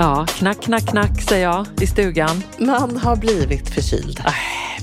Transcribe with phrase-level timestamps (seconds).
[0.00, 2.42] Ja, knack, knack, knack säger jag i stugan.
[2.58, 4.20] Man har blivit förkyld.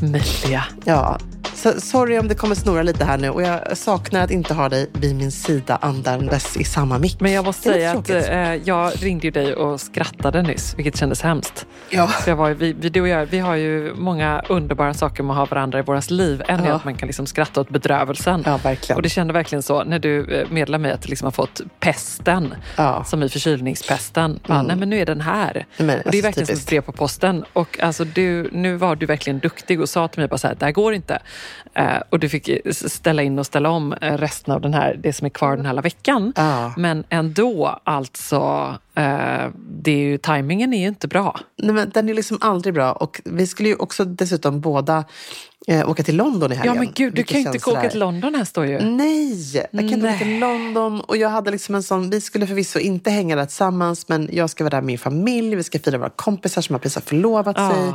[0.01, 0.63] Emilia.
[0.85, 1.17] Ja,
[1.57, 4.69] så sorry om det kommer snurra lite här nu och jag saknar att inte ha
[4.69, 7.19] dig vid min sida andandes i samma mick.
[7.19, 10.97] Men jag måste är säga att eh, jag ringde ju dig och skrattade nyss, vilket
[10.97, 11.66] kändes hemskt.
[11.90, 12.07] Ja.
[12.07, 15.31] För jag var, vi, vi, du och jag, vi har ju många underbara saker med
[15.31, 16.44] att ha varandra i våras liv.
[16.47, 16.73] En är Ja.
[16.73, 18.44] att man kan liksom skratta åt bedrövelsen.
[18.45, 18.95] Ja, verkligen.
[18.95, 21.62] Och det kände verkligen så när du eh, meddelade mig att du liksom har fått
[21.79, 23.03] pesten, Ja.
[23.03, 24.39] som i förkylningspesten.
[24.47, 25.66] Bara, Nej men nu är den här.
[25.78, 26.68] men, och det är alltså, verkligen som typiskt.
[26.68, 27.45] ett brev på posten.
[27.53, 30.56] Och alltså, du, nu var du verkligen duktig och sa till mig bara så här,
[30.56, 31.19] det här går inte.
[31.74, 35.13] Eh, och du fick ställa in och ställa om eh, resten av den här, det
[35.13, 36.34] som är kvar den här hela veckan.
[36.35, 36.74] Ja.
[36.78, 39.50] Men ändå, alltså, eh,
[39.81, 41.40] det är ju, tajmingen är ju inte bra.
[41.58, 45.03] Nej, men den är liksom aldrig bra och vi skulle ju också dessutom båda
[45.68, 46.75] eh, åka till London i helgen.
[46.75, 48.80] Ja men gud, du kan ju inte åka till London här står ju.
[48.80, 51.02] Nej, jag kan inte åka till London.
[51.02, 54.50] Och jag hade liksom en sån, vi skulle förvisso inte hänga där tillsammans, men jag
[54.50, 55.56] ska vara där med min familj.
[55.56, 57.72] Vi ska fira våra kompisar som har precis har förlovat Ja.
[57.72, 57.94] sig.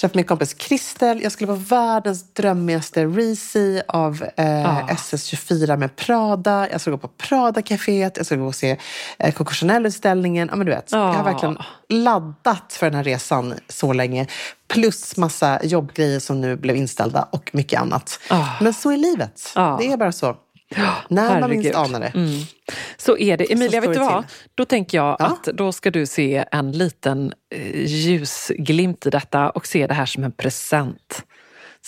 [0.00, 1.22] Träffa min kompis Kristel.
[1.22, 4.88] Jag skulle vara världens drömmigaste Reezy av eh, Ja.
[4.90, 6.68] SS24 med Prada.
[6.70, 8.12] Jag skulle gå på Prada-caféet.
[8.16, 8.76] Jag skulle gå och se
[9.18, 9.54] eh, Coco
[10.26, 10.48] Chanel-utställningen.
[10.50, 11.22] Ja, men du vet, jag har Ja.
[11.22, 14.26] verkligen laddat för den här resan så länge.
[14.68, 18.20] Plus massa jobbgrejer som nu blev inställda och mycket annat.
[18.30, 18.48] Ja.
[18.60, 19.52] Men så är livet.
[19.54, 19.76] Ja.
[19.80, 20.36] Det är bara så.
[21.08, 21.58] När man Herregud.
[21.64, 22.06] minst anar det.
[22.14, 22.40] Mm.
[22.96, 23.52] Så är det.
[23.52, 24.28] Emilia, vet du vad?
[24.28, 24.36] till.
[24.54, 25.26] Då tänker jag Ja.
[25.26, 30.06] att då ska du se en liten eh, ljusglimt i detta och se det här
[30.06, 31.22] som en present.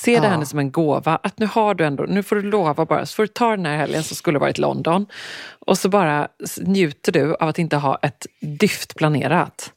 [0.04, 0.44] Se det här Ja.
[0.44, 1.16] som en gåva.
[1.22, 3.66] Att nu har du ändå, nu får du lova bara, så får du ta den
[3.66, 5.06] här helgen som skulle varit London.
[5.66, 6.28] Och så bara
[6.60, 9.72] njuter du av att inte ha ett dyft planerat.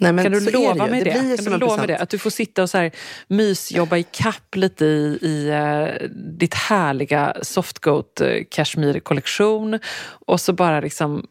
[0.00, 1.10] Nej, Kan du lova mig det?
[1.10, 1.98] ju Kan du lova det?
[1.98, 2.90] Att du får sitta och så här
[3.28, 6.08] mysjobba i kapp lite i, i eh,
[6.38, 9.78] ditt härliga Softgoat eh, Kashmir-kollektion.
[10.26, 11.26] Och så bara liksom, det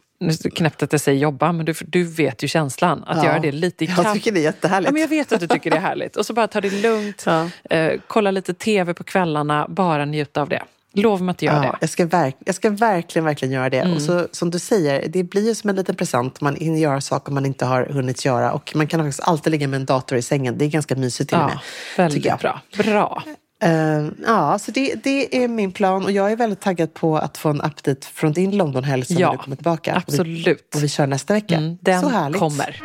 [0.55, 3.03] knäppt att jag säger jobba, men du, du vet ju känslan.
[3.07, 3.25] Att Ja.
[3.25, 4.05] göra det lite i kapp.
[4.05, 4.87] Jag tycker det är jättehärligt.
[4.89, 6.15] Ja, men jag vet att du tycker det är härligt.
[6.15, 7.49] Och så bara ta det lugnt, Ja.
[7.69, 10.63] eh, kolla lite tv på kvällarna, bara njuta av det.
[10.95, 11.67] Lova mig att du gör Ja, det.
[11.67, 11.77] Mm.
[11.81, 13.93] jag, ska verk, jag ska verkligen, verkligen göra det.
[13.95, 16.41] Och så, som du säger, det blir ju som en liten present.
[16.41, 18.51] Man hinner göra saker man inte har hunnit göra.
[18.51, 20.57] Och man kan faktiskt alltid ligga med en dator i sängen.
[20.57, 21.59] Det är ganska mysigt till och med.
[21.97, 22.39] Ja, tycker jag.
[22.43, 22.91] väldigt bra.
[22.93, 23.23] Bra.
[23.65, 27.37] Uh, ja, så det, det, är min plan och jag är väldigt taggad på att
[27.37, 29.95] få en update från din Londonhelg som ja, du kommer tillbaka.
[29.95, 30.47] Absolut.
[30.47, 31.55] Och vi, och vi kör nästa vecka.
[31.55, 32.39] Mm, den så härligt.
[32.39, 32.81] kommer.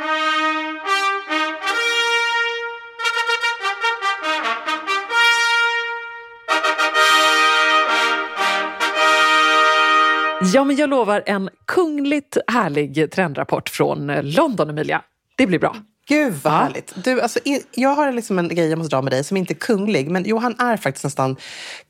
[10.55, 15.03] Ja, men jag lovar en kungligt härlig trendrapport från London, Emilia.
[15.37, 15.77] Det blir bra.
[16.09, 16.59] Gud vad ja.
[16.59, 16.93] härligt.
[17.05, 17.39] Du, alltså,
[17.75, 20.11] jag har liksom en grej jag måste dra med dig som inte är kunglig.
[20.11, 21.37] Men Johan är faktiskt nästan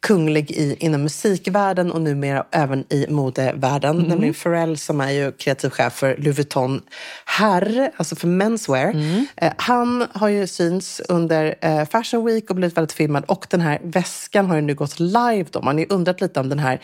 [0.01, 3.97] kunglig i, inom musikvärlden och numera även i modevärlden.
[3.97, 4.09] Mm.
[4.09, 6.81] Nämligen Pharrell som är ju kreativ chef för Louis Vuitton
[7.25, 8.91] Herr, alltså för menswear.
[8.91, 9.27] Mm.
[9.37, 13.25] Eh, han har ju syns under eh, Fashion Week och blivit väldigt filmad.
[13.25, 15.47] Och den här väskan har ju nu gått live.
[15.51, 15.63] Då.
[15.63, 16.81] Man har ju undrat lite om den här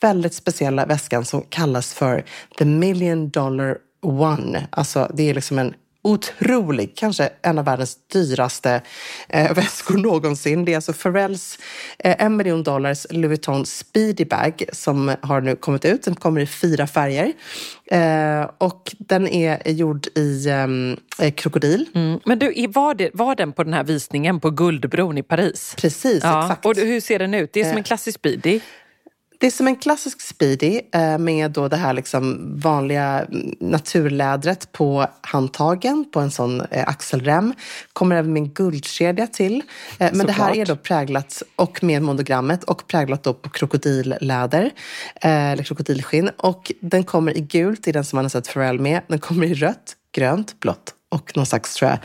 [0.00, 2.24] väldigt speciella väskan som kallas för
[2.58, 4.66] The Million Dollar One.
[4.70, 8.82] Alltså det är liksom en otrolig, kanske en av världens dyraste
[9.28, 10.64] eh, väskor någonsin.
[10.64, 11.58] Det är alltså Pharrells
[11.98, 16.02] eh, en miljon dollars Louis Vuitton Speedy Bag som har nu kommit ut.
[16.02, 17.32] Den kommer i fyra färger
[17.90, 20.48] eh, och den är gjord i
[21.18, 21.88] eh, krokodil.
[21.94, 22.20] Mm.
[22.24, 25.74] Men du, var, det, var den på den här visningen på Guldbron i Paris?
[25.78, 26.42] Precis, ja.
[26.42, 26.66] exakt.
[26.66, 27.52] Och hur ser den ut?
[27.52, 28.60] Det är som en eh, klassisk Speedy.
[29.44, 33.26] Det är som en klassisk Speedy eh, med då det här liksom vanliga
[33.60, 37.54] naturlädret på handtagen på en sån eh, axelrem.
[37.92, 39.62] Kommer även med en guldkedja till.
[39.98, 44.70] Eh, men det här är då präglat och med monogrammet och präglat då på krokodilläder
[45.20, 46.30] eller krokodilskinn.
[46.36, 49.00] Och den kommer i gult, i den som man har sett Pharrell med.
[49.06, 51.98] Den kommer i rött, grönt, blått och någon slags tror jag,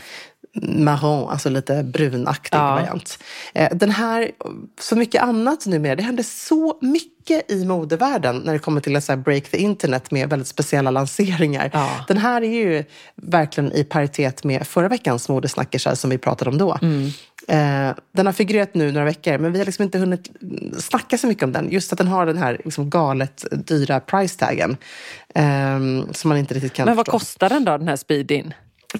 [0.61, 2.71] marron, alltså lite brunaktig ja.
[2.71, 3.19] variant.
[3.53, 4.31] Eh, den här,
[4.79, 9.19] så mycket annat numera, det händer så mycket i modevärlden när det kommer till att
[9.19, 11.69] break the internet med väldigt speciella lanseringar.
[11.73, 11.89] Ja.
[12.07, 12.83] Den här är ju
[13.15, 16.77] verkligen i paritet med förra veckans modesnackisar som vi pratade om då.
[16.81, 17.11] Mm.
[17.47, 20.31] Eh, den har figurerat nu några veckor, men vi har liksom inte hunnit
[20.77, 21.71] snacka så mycket om den.
[21.71, 24.77] Just att den har den här liksom galet dyra price taggen.
[25.35, 25.79] Eh,
[26.11, 27.19] som man inte riktigt kan Men vad förstå.
[27.19, 28.53] kostar den då, den här speedin?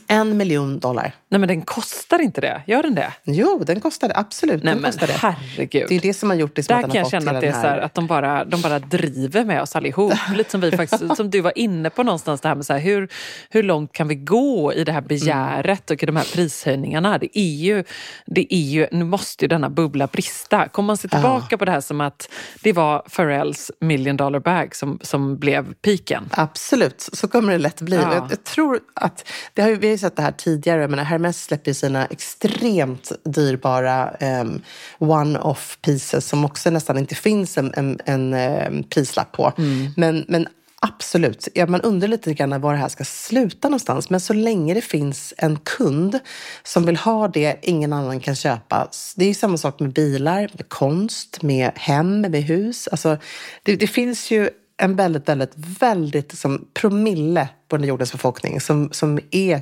[0.08, 1.16] En miljon dollar.
[1.32, 3.14] Nej men den kostar inte det, gör den det?
[3.24, 4.18] Jo, den kostar det.
[4.18, 4.64] Absolut.
[4.64, 5.86] Nej den men kostar herregud.
[5.90, 7.48] Det är det som har gjort det som Där att kan jag känna att det
[7.48, 10.14] är så här, att de bara, de bara driver med oss allihop.
[10.36, 12.80] Lite som vi faktiskt, som du var inne på någonstans, det här med så här,
[12.80, 13.10] hur,
[13.50, 17.18] hur långt kan vi gå i det här begäret och i de här prishöjningarna?
[17.18, 17.84] Det är ju,
[18.26, 20.68] det är ju, nu måste ju denna bubbla brista.
[20.68, 21.58] Kommer man se tillbaka ja.
[21.58, 22.30] på det här som att
[22.64, 26.30] det var Pharrells million dollar bag som, som blev piken?
[26.32, 27.96] Absolut, så kommer det lätt bli.
[27.96, 28.14] Ja.
[28.14, 31.44] Jag, jag, tror att, det har vi har ju sett det här tidigare, men Hermes
[31.44, 34.62] släpper sina extremt dyrbara um,
[35.00, 39.54] one-off pieces som också nästan inte finns en, en, en um, prislapp på.
[39.58, 39.92] Mm.
[39.98, 40.48] Men, men
[40.82, 41.48] Absolut.
[41.54, 44.10] Ja, man undrar lite grann var det här ska sluta någonstans.
[44.10, 46.20] Men så länge det finns en kund
[46.64, 48.90] som vill ha det ingen annan kan köpa.
[49.16, 52.88] Det är ju samma sak med bilar, med konst, med hem, med hus.
[52.88, 53.18] Alltså,
[53.64, 58.90] det, det finns ju en väldigt, väldigt, väldigt liksom, promille på den jordens befolkning som,
[58.92, 59.62] som är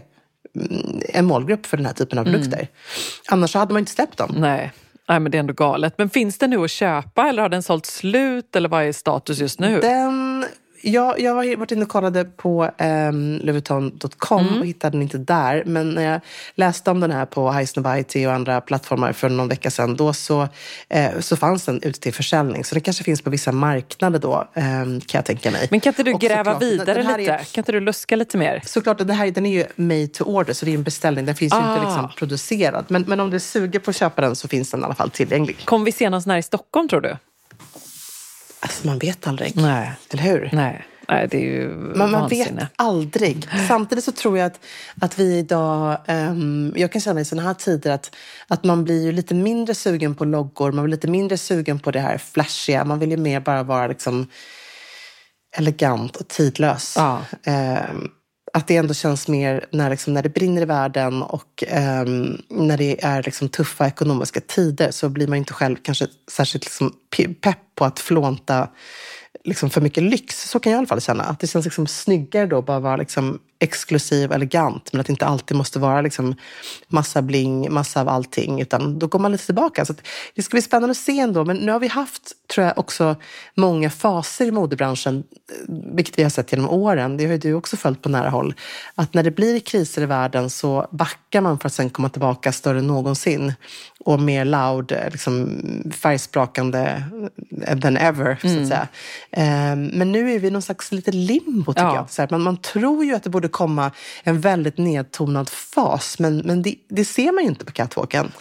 [1.10, 2.34] en målgrupp för den här typen av mm.
[2.34, 2.60] produkter.
[2.60, 2.72] Mm.
[3.28, 4.36] Annars hade man inte släppt dem.
[4.38, 4.72] Nej.
[5.10, 5.94] Nej, men det är ändå galet.
[5.98, 9.40] Men finns den nu att köpa eller har den sålt slut eller vad är status
[9.40, 9.80] just nu?
[9.82, 10.27] Den
[10.82, 14.60] jag, jag har varit inne och kollade på um, ehm, Levuton.com mm.
[14.60, 15.64] och hittade den inte där.
[15.66, 16.22] Men när jag
[16.56, 20.48] läste om den här på Highsnobiety och andra plattformar för någon vecka sedan, då så,
[20.90, 22.64] eh, så fanns den ute till försäljning.
[22.64, 25.68] Så den kanske finns på vissa marknader då, eh, kan jag tänka mig.
[25.72, 27.32] Men kan inte du och gräva såklart, vidare lite?
[27.32, 28.62] Är, kan inte du luska lite mer?
[28.66, 31.26] Såklart, den här den är ju made to order, så det är en beställning.
[31.26, 31.62] Den finns ah.
[31.62, 32.14] ju inte liksom ah.
[32.18, 32.86] producerad.
[32.88, 35.10] Men, men om du suger på att köpa den så finns den i alla fall
[35.10, 35.58] tillgänglig.
[35.66, 37.18] Kommer vi se någon sån här i Stockholm tror du?
[38.60, 39.56] Alltså man vet aldrig.
[39.56, 39.92] Nej.
[40.10, 40.50] Eller hur?
[40.54, 40.86] Nej.
[41.10, 43.48] Nej, det är ju Men man vet aldrig.
[43.68, 44.60] Samtidigt så tror jag att,
[45.02, 48.16] att vi idag, um, jag kan känna i sådana här tider att,
[48.48, 51.92] att man blir ju lite mindre sugen på loggor, man blir lite mindre sugen på
[51.92, 52.86] det här flashiga.
[52.86, 54.28] Man vill ju mer bara vara liksom
[55.58, 56.94] elegant och tidlös.
[56.98, 57.22] Ja.
[57.92, 58.12] Um,
[58.54, 61.64] att det ändå känns mer när, liksom, när det brinner i världen och
[62.02, 66.66] um, när det är liksom, tuffa ekonomiska tider så blir man inte själv kanske särskilt
[66.66, 66.94] liksom,
[67.42, 68.70] pepp på att flånta
[69.44, 70.50] liksom för mycket lyx.
[70.50, 71.24] Så kan jag i alla fall känna.
[71.24, 74.94] Att det känns liksom snyggare då bara vara liksom exklusiv och elegant.
[74.94, 76.36] Men att det inte alltid måste vara liksom
[76.88, 78.62] massa bling, massa av allting.
[78.62, 79.86] Utan då går man lite tillbaka.
[79.86, 79.94] Så
[80.36, 81.46] det ska bli spännande att se ändå.
[81.46, 83.16] Men nu har vi haft, tror jag, också
[83.56, 85.24] många faser i modebranschen.
[85.68, 87.18] Vilket vi har sett genom åren.
[87.18, 88.54] Det har ju du också följt på nära håll.
[88.96, 92.52] Att när det blir kriser i världen så backar man för att sen komma tillbaka
[92.52, 93.54] större än någonsin
[94.00, 95.62] och mer loud, liksom
[96.02, 97.04] färgsprakande
[97.82, 98.68] than ever, så att mm.
[98.68, 98.88] säga.
[99.32, 101.96] Um, men nu är vi i någon slags lite limbo, tycker ja.
[101.96, 102.10] jag.
[102.10, 103.92] Så här, man, man tror ju att det borde komma
[104.24, 108.32] en väldigt nedtonad fas, men, men det, det ser man ju inte på catwalken.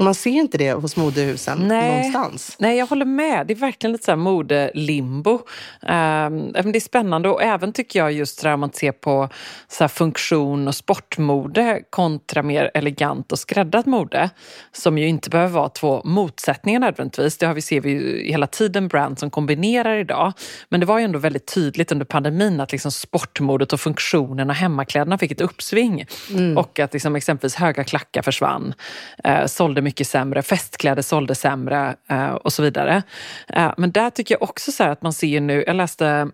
[0.00, 1.88] Och man ser inte det hos modehusen Nej.
[1.88, 2.56] någonstans.
[2.58, 3.46] Nej, jag håller med.
[3.46, 5.32] Det är verkligen lite så här modelimbo.
[5.32, 5.40] Um,
[6.52, 9.28] det är spännande och även tycker jag just det här man ser på
[9.68, 14.30] så funktion och sportmode kontra mer elegant och skräddat mode
[14.72, 17.38] som ju inte behöver vara två motsättningar nödvändigtvis.
[17.38, 20.32] Det har vi, ser vi ju hela tiden brand som kombinerar idag.
[20.68, 24.56] Men det var ju ändå väldigt tydligt under pandemin att liksom sportmodet och funktionen och
[24.56, 26.06] hemmakläderna fick ett uppsving.
[26.30, 26.58] Mm.
[26.58, 28.74] Och att liksom exempelvis höga klackar försvann,
[29.24, 33.02] eh, sålde mycket sämre, festkläder sålde sämre eh, och så vidare.
[33.48, 36.30] Eh, men där tycker jag också så att man ser nu, jag läste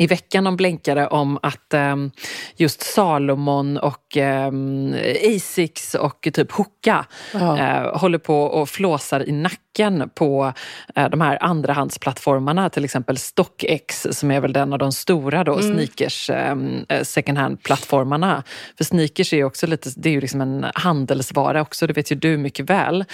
[0.00, 2.10] i veckan de blänkade om att um,
[2.56, 4.94] just Salomon och um,
[5.36, 10.52] Asics och typ Hoka uh, håller på och flåsar i nacken nacken på
[10.94, 15.58] eh, de här andrahandsplattformarna, till exempel StockX som är väl den av de stora då,
[15.58, 15.72] mm.
[15.74, 18.42] sneakers ehm, eh, second hand-plattformarna.
[18.76, 22.12] För sneakers är ju också lite, det är ju liksom en handelsvara också, det vet
[22.12, 23.04] ju du mycket väl.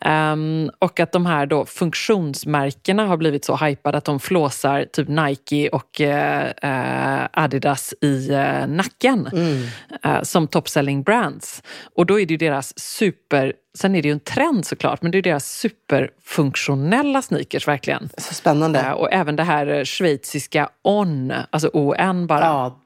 [0.00, 5.08] Um, och att de här då funktionsmärkena har blivit så hypade att de flåsar typ
[5.08, 9.62] Nike och uh, Adidas i uh, nacken mm.
[10.06, 11.62] uh, som top selling brands.
[11.94, 15.10] Och då är det ju deras super Sen är det ju en trend såklart, men
[15.10, 18.08] det är deras superfunktionella sneakers verkligen.
[18.18, 18.80] Så spännande.
[18.80, 22.40] Eh, och även det här eh, schweiziska On, alltså ON bara.
[22.40, 22.80] Ja,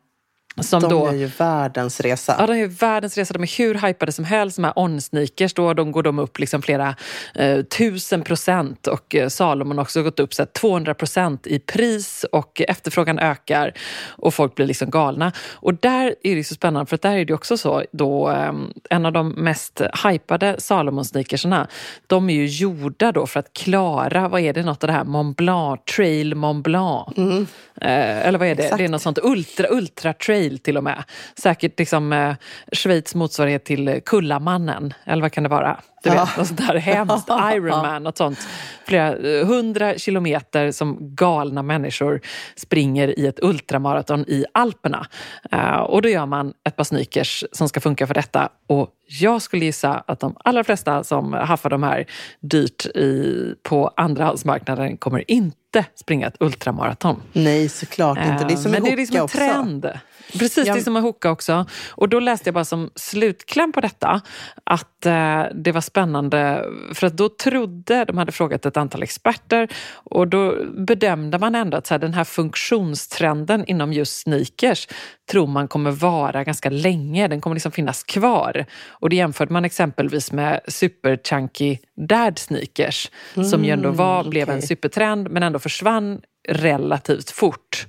[0.62, 2.36] som de då, gör ju världens resa.
[2.38, 3.34] Ja, de gör världens resa.
[3.34, 4.56] De är hur hypade som helst.
[4.56, 6.94] De här On-sneakers, då, de går de upp liksom flera
[7.34, 12.24] eh, tusen procent och eh, Salomon har också gått upp så 200 procent i pris
[12.32, 13.72] och efterfrågan ökar
[14.06, 15.32] och folk blir liksom galna.
[15.54, 18.52] Och där är det så spännande för att där är det också så då eh,
[18.90, 21.66] en av de mest hypade Salomon-sneakersarna,
[22.06, 25.04] de är ju gjorda då för att klara, vad är det, något av det här
[25.04, 27.18] Mont Blanc, Trail Mont Blanc.
[27.18, 27.46] Mm.
[27.80, 28.62] Eh, eller vad är det?
[28.62, 28.78] Exakt.
[28.78, 31.04] Det är något sånt ultra, ultra trail till och med.
[31.34, 32.34] Säkert liksom eh,
[32.72, 35.80] Schweiz motsvarighet till Kullamannen, eller vad kan det vara?
[36.02, 37.28] Du vet, något sånt där hemskt.
[37.52, 38.38] Ironman, något sånt.
[38.84, 42.20] Flera eh, hundra kilometer som galna människor
[42.56, 45.06] springer i ett ultramaraton i Alperna.
[45.54, 48.48] Uh, och då gör man ett par sneakers som ska funka för detta.
[48.66, 48.88] Och
[49.20, 52.06] jag skulle gissa att de allra flesta som haffar de här
[52.40, 57.22] dyrt i, på andrahandsmarknaden kommer inte springa ett ultramaraton.
[57.32, 58.44] Nej, såklart inte.
[58.44, 59.84] Det är som Men en det är liksom en trend.
[59.84, 59.98] Också.
[60.32, 60.74] Precis, ja.
[60.74, 61.66] det är som en hoka också.
[61.90, 64.20] Och då läste jag bara som slutkläm på detta
[64.64, 69.68] att eh, det var spännande för att då trodde, de hade frågat ett antal experter
[69.92, 74.88] och då bedömde man ändå att så här, den här funktionstrenden inom just sneakers
[75.30, 77.28] tror man kommer vara ganska länge.
[77.28, 78.66] Den kommer liksom finnas kvar.
[78.88, 84.20] Och det jämförde man exempelvis med super chunky dad sneakers mm, som ju ändå var,
[84.20, 84.30] okay.
[84.30, 87.86] blev en supertrend men ändå försvann relativt fort.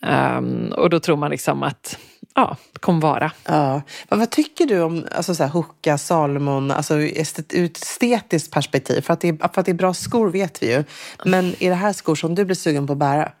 [0.00, 1.98] Um, och då tror man liksom att
[2.34, 3.32] ja, kommer vara.
[3.44, 3.82] Ja.
[4.08, 9.00] Men vad tycker du om alltså, så här, Hoka, Salomon, alltså ur ett estetiskt perspektiv?
[9.00, 10.84] För att, det är, för att det är bra skor vet vi ju.
[11.24, 13.32] Men är det här skor som du blir sugen på att bära?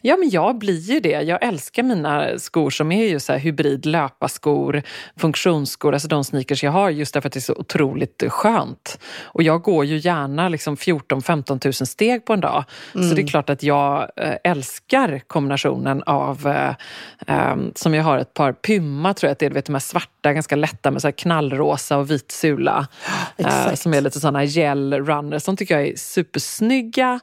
[0.00, 1.22] Ja, men jag blir ju det.
[1.22, 4.82] Jag älskar mina skor som är ju så här hybrid löparskor,
[5.16, 8.98] funktionsskor, alltså de sneakers jag har just därför att det är så otroligt skönt.
[9.22, 12.64] Och jag går ju gärna liksom 14-15 000 steg på en dag.
[12.94, 13.08] Mm.
[13.08, 18.18] Så det är klart att jag eh, älskar kombinationen av, eh, um, som jag har
[18.18, 20.90] ett par Pymma tror jag att det är, du vet de här svarta, ganska lätta
[20.90, 22.86] med så knallrosa och vit sula.
[23.38, 25.44] Eh, som är lite sådana gel runners.
[25.44, 27.20] De tycker jag är supersnygga,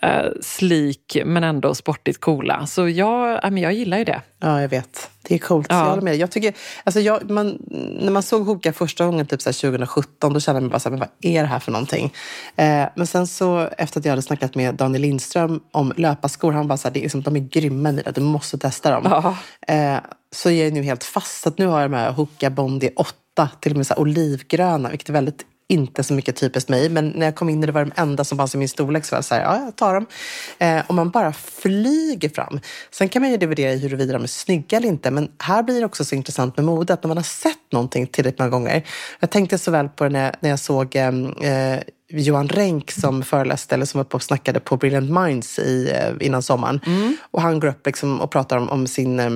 [0.00, 2.66] eh, slik men ändå sportigt coola.
[2.66, 4.20] Så jag, jag gillar ju det.
[4.38, 5.10] Ja, jag vet.
[5.22, 5.66] Det är coolt.
[5.70, 5.78] Ja.
[5.78, 6.16] Jag håller med.
[6.16, 6.54] Jag tycker,
[6.84, 7.58] alltså jag, man,
[8.00, 10.96] när man såg Hoka första gången, typ så 2017, då kände man bara så här,
[10.96, 12.12] men vad är det här för någonting?
[12.56, 16.68] Eh, men sen så, efter att jag hade snackat med Daniel Lindström om löparskor, han
[16.68, 19.02] bara så här, det är liksom, de är grymma Nina, du måste testa dem.
[19.04, 19.36] Ja.
[19.74, 20.00] Eh,
[20.32, 21.46] så jag är nu helt fast.
[21.46, 25.08] Att nu har jag de här Hoka Bondi 8, till och med så olivgröna, vilket
[25.08, 27.84] är väldigt inte så mycket typiskt mig, men när jag kom in i det var
[27.84, 29.94] de enda som fanns i min storlek så var jag så här, ja, jag tar
[29.94, 30.06] dem.
[30.58, 32.60] Eh, och man bara flyger fram.
[32.90, 35.80] Sen kan man ju dividera i huruvida de är snygga eller inte, men här blir
[35.80, 38.86] det också så intressant med mode, att när man har sett någonting tillräckligt många gånger.
[39.20, 43.22] Jag tänkte så väl på det när, när jag såg ehm, eh, Johan Renck som
[43.22, 46.80] föreläste eller som var uppe och snackade på Brilliant Minds i, eh, innan sommaren.
[46.86, 47.16] Mm.
[47.30, 49.30] Och han går upp liksom och pratar om, om sin eh,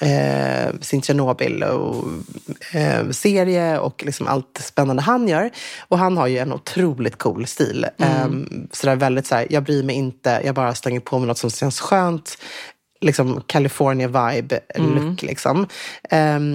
[0.00, 5.50] eh, sin Tjernobyl-serie och, eh, och liksom allt spännande han gör.
[5.88, 7.86] Och han har ju en otroligt cool stil.
[7.98, 8.12] Mm.
[8.12, 8.28] Eh,
[8.72, 11.50] så väldigt så här, jag bryr mig inte, jag bara slänger på mig något som
[11.50, 12.38] känns skönt
[13.00, 14.96] liksom California vibe look.
[14.96, 15.16] Mm.
[15.20, 15.58] Liksom.
[15.58, 15.66] Um,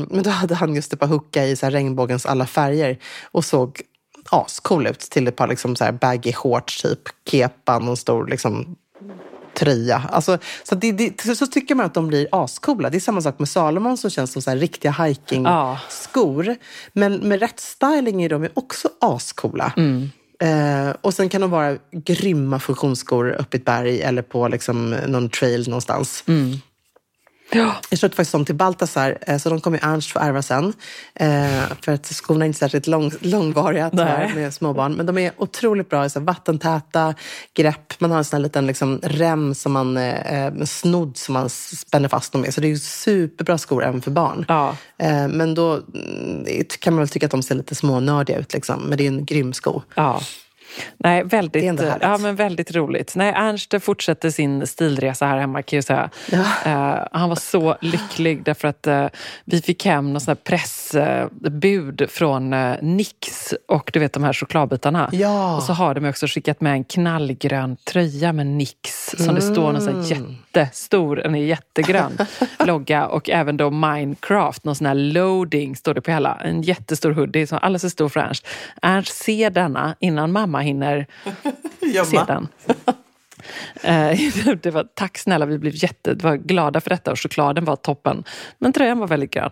[0.01, 2.97] men då hade han just ett par hooka i så regnbågens alla färger
[3.31, 3.81] och såg
[4.29, 8.75] ascool ut till ett par liksom så här baggy shorts, typ kepa, någon stor liksom
[9.55, 10.03] tröja.
[10.11, 12.89] Alltså, så, det, det, så tycker man att de blir ascoola.
[12.89, 16.47] Det är samma sak med Salomon som känns som så riktiga hiking-skor.
[16.47, 16.55] Ja.
[16.93, 19.73] Men med rätt styling är de också ascoola.
[19.77, 20.09] Mm.
[20.39, 24.89] Eh, och sen kan de vara grymma funktionsskor upp i ett berg eller på liksom
[24.89, 26.23] någon trail någonstans.
[26.27, 26.57] Mm.
[27.51, 27.75] Ja.
[27.89, 30.73] Jag köpte faktiskt dem till Baltasar, eh, så de kommer Ernst få ärva sen.
[31.15, 34.93] Eh, för att skorna är inte särskilt lång, långvariga tyvärr, med småbarn.
[34.93, 37.15] Men de är otroligt bra, så vattentäta
[37.53, 37.99] grepp.
[37.99, 42.09] Man har en sån här liten liksom, rem, som man, eh, snodd som man spänner
[42.09, 42.53] fast dem med.
[42.53, 44.45] Så det är superbra skor även för barn.
[44.47, 44.75] Ja.
[45.29, 46.45] men då mm,
[46.79, 48.53] kan man väl tycka att de ser lite smånördiga ut.
[48.53, 48.81] Liksom.
[48.81, 49.81] Men det är en grym sko.
[49.95, 50.21] Ja.
[50.97, 53.15] Nej, väldigt, ja, men väldigt roligt.
[53.15, 56.09] Nej, Ernst fortsätter sin stilresa här hemma kan jag säga.
[56.31, 56.39] Ja.
[56.39, 59.07] Uh, han var så lycklig därför att uh,
[59.45, 64.33] vi fick hem något sånt pressbud uh, från uh, Nix och du vet de här
[64.33, 65.09] chokladbitarna.
[65.11, 65.57] Ja.
[65.57, 69.35] Och så har de också skickat med en knallgrön tröja med Nix som mm.
[69.35, 72.17] det står någon sån jättestor, den är jättegrön,
[72.65, 76.35] logga och även då Minecraft, någon sån här loading står det på hela.
[76.35, 78.47] En jättestor hoodie som alldeles för stor för Ernst.
[78.81, 81.07] Ernst ser denna innan mamma hinner
[82.05, 82.47] se den.
[83.83, 84.19] Eh,
[84.61, 88.23] det var, tack snälla, vi blev jätteglada för detta och chokladen var toppen.
[88.57, 89.49] Men tröjan var väldigt grön.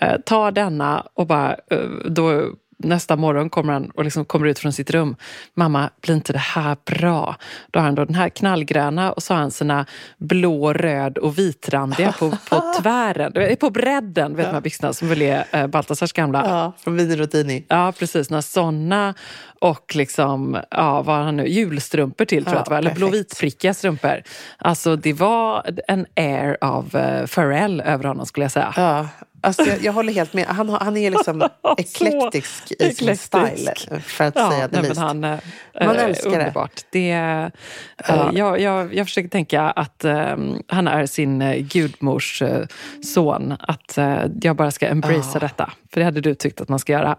[0.00, 4.58] Eh, ta denna och bara, eh, då nästa morgon kommer han och liksom kommer ut
[4.58, 5.16] från sitt rum.
[5.54, 7.36] Mamma, blir inte det här bra?
[7.70, 9.86] Då har han då den här knallgröna och så har han sina
[10.18, 14.60] blå, röd och vitrandiga på, på tvären, på bredden, vet ja.
[14.60, 16.48] byxorna som väl är eh, Baltasars gamla.
[16.48, 18.30] Ja, från Vini Ja, precis.
[18.30, 19.14] Några sådana
[19.58, 23.74] och liksom, ja, vad han nu, julstrumpor till tror jag att det var, eller blåvitprickiga
[23.74, 24.22] strumpor.
[24.58, 28.72] Alltså det var en air av uh, Pharrell över honom skulle jag säga.
[28.76, 29.08] Ja,
[29.44, 30.46] Alltså jag, jag, håller helt med.
[30.46, 31.48] Han, han är liksom
[31.78, 35.00] eklektisk i sin style, för att ja, säga det minst.
[35.00, 35.40] Han, man
[35.74, 36.82] äh, älskar underbart.
[36.90, 37.00] det.
[37.00, 37.50] det
[38.08, 38.30] ja.
[38.34, 42.42] jag, jag, jag försöker tänka att um, han är sin gudmors
[43.14, 43.56] son.
[43.58, 43.98] Att
[44.42, 45.38] jag bara ska embracea ja.
[45.40, 45.72] detta.
[45.92, 47.16] För det hade du tyckt att man ska göra.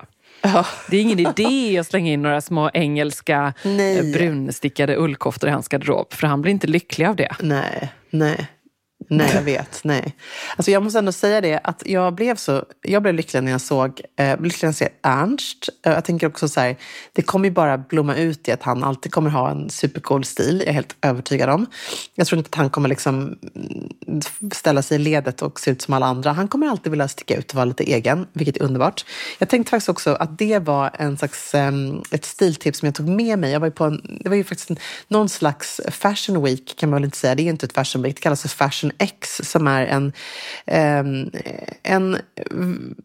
[0.90, 4.14] Det är ingen idé att slänga in några små engelska nej.
[4.14, 6.14] brunstickade ullkoftor i hans garderob.
[6.14, 7.36] För han blir inte lycklig av det.
[7.40, 8.48] Nej, nej.
[9.10, 9.80] Nej, jag vet.
[9.84, 10.16] Nej.
[10.58, 13.62] Alltså jag måste ändå säga det att jag blev så jag blev lycklig när jag
[13.62, 15.70] såg eh, lycklig när jag ser Ernst.
[15.86, 16.76] Eh, jag tänker också så här,
[17.14, 20.60] det kommer ju bara blomma ut i att han alltid kommer ha en supercool stil.
[20.60, 21.66] Jag är helt övertygad om.
[22.16, 23.38] Jag tror inte att han kommer liksom
[24.52, 26.32] ställa sig i ledet och se ut som alla andra.
[26.32, 29.06] Han kommer alltid vilja sticka ut och vara lite egen, vilket är underbart.
[29.40, 33.08] Jag tänkte faktiskt också att det var en slags, um, ett stiltips som jag tog
[33.08, 33.52] med mig.
[33.52, 36.98] Jag var på en, det var ju faktiskt en, någon slags fashion week kan man
[36.98, 37.36] väl inte säga.
[37.36, 40.14] Det är inte ett fashion week, det kallas för fashion X som är en,
[40.66, 41.30] ehm,
[41.84, 42.18] en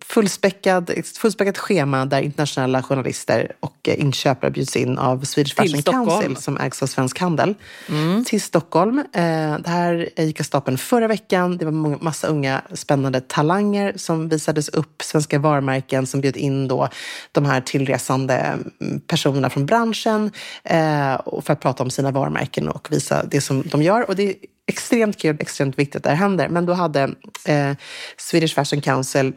[0.00, 6.58] fullspäckad, fullspäckat schema där internationella journalister och inköpare bjuds in av Swedish Fashion Council som
[6.58, 7.54] ägs av Svensk Handel
[7.88, 8.24] mm.
[8.24, 8.98] till Stockholm.
[8.98, 11.56] Eh, det här gick av stapeln förra veckan.
[11.56, 11.72] Det var
[12.04, 16.88] massa unga spännande talanger som visades upp, svenska varumärken som bjöd in då
[17.32, 18.58] de här tillresande
[19.06, 20.30] personerna från branschen
[20.64, 24.08] eh, för att prata om sina varumärken och visa det som de gör.
[24.08, 24.36] Och det
[24.66, 26.48] extremt kul, extremt viktigt att det här händer.
[26.48, 27.02] Men då hade
[27.46, 27.72] eh,
[28.16, 29.32] Swedish Fashion Council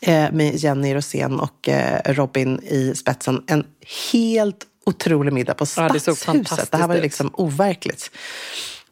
[0.00, 3.66] eh, med Jenny Rosén och eh, Robin i spetsen en
[4.12, 6.26] helt otrolig middag på Stadshuset.
[6.26, 8.10] Ja, det, det här var liksom overkligt.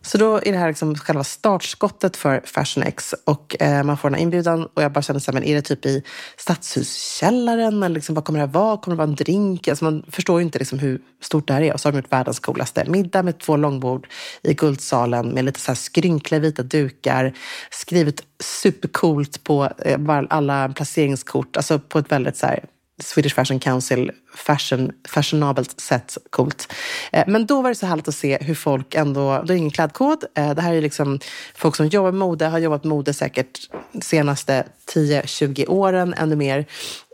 [0.03, 4.11] Så då är det här liksom själva startskottet för Fashion X och eh, man får
[4.11, 6.03] den här inbjudan och jag bara känner så här, men är det typ i
[6.37, 8.77] Stadshuskällaren eller liksom, vad kommer det här vara?
[8.77, 9.69] Kommer det vara en drink?
[9.69, 11.73] Alltså man förstår ju inte liksom hur stort det här är.
[11.73, 14.07] Och så har de gjort världens coolaste middag med två långbord
[14.43, 17.35] i Guldsalen med lite så här skrynkliga vita dukar,
[17.71, 19.99] skrivit supercoolt på eh,
[20.31, 22.65] alla placeringskort, alltså på ett väldigt så här
[22.99, 26.73] Swedish Fashion Council fashion, fashionabelt sätt coolt.
[27.13, 29.71] Eh, men då var det så härligt att se hur folk ändå, det är ingen
[29.71, 30.25] klädkod.
[30.35, 31.21] Eh, det här är liksom
[31.55, 33.71] folk som jobbar med mode, har jobbat med mode säkert
[34.03, 36.67] senaste 10-20 åren, ännu mer.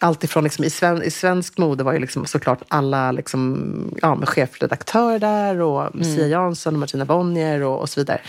[0.02, 4.28] Alltifrån liksom i, sven, i svensk mode var ju liksom såklart alla liksom, ja, med
[4.28, 6.04] chefredaktör där och mm.
[6.04, 8.20] Sia Jansson och Martina Bonnier och, och så vidare.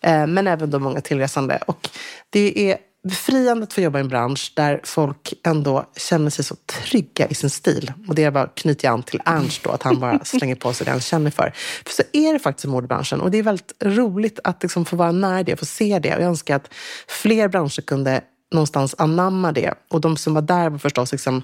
[0.00, 1.58] Eh, men även då många tillresande.
[1.66, 1.88] Och
[2.30, 2.76] det är
[3.08, 7.34] befriande att få jobba i en bransch där folk ändå känner sig så trygga i
[7.34, 7.92] sin stil.
[8.08, 10.72] Och det är bara knyter jag an till Ernst då, att han bara slänger på
[10.72, 11.52] sig det han känner för.
[11.86, 14.96] För så är det faktiskt i modebranschen och det är väldigt roligt att liksom få
[14.96, 16.16] vara nära det, få se det.
[16.16, 16.74] Och jag önskar att
[17.08, 18.20] fler branscher kunde
[18.52, 19.74] någonstans anamma det.
[19.90, 21.42] Och de som var där var förstås liksom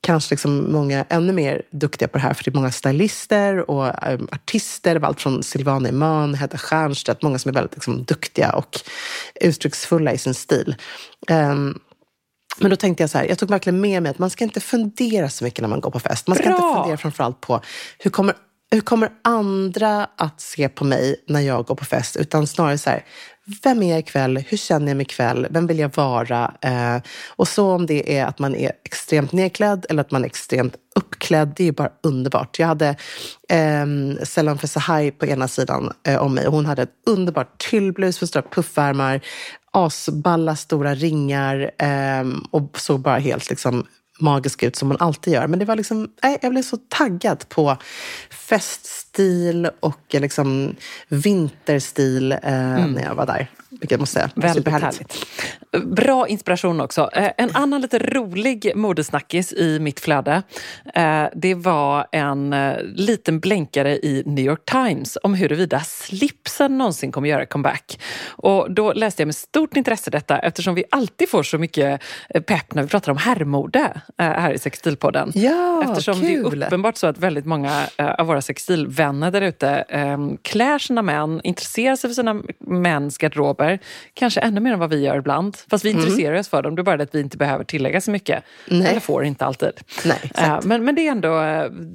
[0.00, 4.08] kanske liksom många ännu mer duktiga på det här, för det är många stylister och
[4.08, 8.80] um, artister, allt från Silvana Imam, Hedda Stiernstedt, många som är väldigt liksom, duktiga och
[9.40, 10.76] uttrycksfulla i sin stil.
[11.30, 11.80] Um,
[12.58, 14.60] men då tänkte jag så här, jag tog verkligen med mig att man ska inte
[14.60, 16.26] fundera så mycket när man går på fest.
[16.26, 16.56] Man ska Bra.
[16.56, 17.60] inte fundera framförallt på
[17.98, 18.34] hur kommer
[18.70, 22.16] hur kommer andra att se på mig när jag går på fest?
[22.16, 23.04] Utan snarare så här,
[23.62, 24.38] vem är jag ikväll?
[24.48, 25.46] Hur känner jag mig ikväll?
[25.50, 26.54] Vem vill jag vara?
[26.60, 30.26] Eh, och så om det är att man är extremt nedklädd eller att man är
[30.26, 32.58] extremt uppklädd, det är ju bara underbart.
[32.58, 32.96] Jag hade
[33.48, 33.86] eh,
[34.24, 38.28] Sellan Fesahai på ena sidan eh, om mig och hon hade ett underbart tyllblus med
[38.28, 39.20] stora puffärmar,
[39.72, 43.86] asballa stora ringar eh, och såg bara helt liksom
[44.20, 45.46] magisk ut som hon alltid gör.
[45.46, 47.76] Men det var liksom, nej, jag blev så taggad på
[48.30, 50.76] feststil och liksom
[51.08, 52.92] vinterstil eh, mm.
[52.92, 53.50] när jag var där.
[53.70, 54.30] Vilket jag måste säga.
[54.34, 55.26] Väldigt härligt.
[55.84, 57.10] Bra inspiration också.
[57.12, 60.42] Eh, en annan lite rolig modesnackis i mitt flöde.
[60.94, 67.12] Eh, det var en eh, liten blänkare i New York Times om huruvida slipsen någonsin
[67.12, 68.00] kommer göra comeback.
[68.28, 72.02] Och då läste jag med stort intresse detta eftersom vi alltid får så mycket
[72.46, 75.32] pepp när vi pratar om herrmode här i Sextilpodden.
[75.34, 76.24] Ja, eftersom kul.
[76.24, 77.86] det är uppenbart så att väldigt många
[78.18, 79.84] av våra sextilvänner där ute
[80.42, 83.18] klär sina män, intresserar sig för sina mäns
[83.60, 83.78] garderober,
[84.14, 85.56] kanske ännu mer än vad vi gör ibland.
[85.70, 86.02] Fast vi mm.
[86.02, 88.44] intresserar oss för dem, det är bara det att vi inte behöver tillägga så mycket.
[88.66, 88.88] Nej.
[88.88, 89.72] Eller får inte alltid.
[90.04, 91.38] Nej, uh, men men det, är ändå,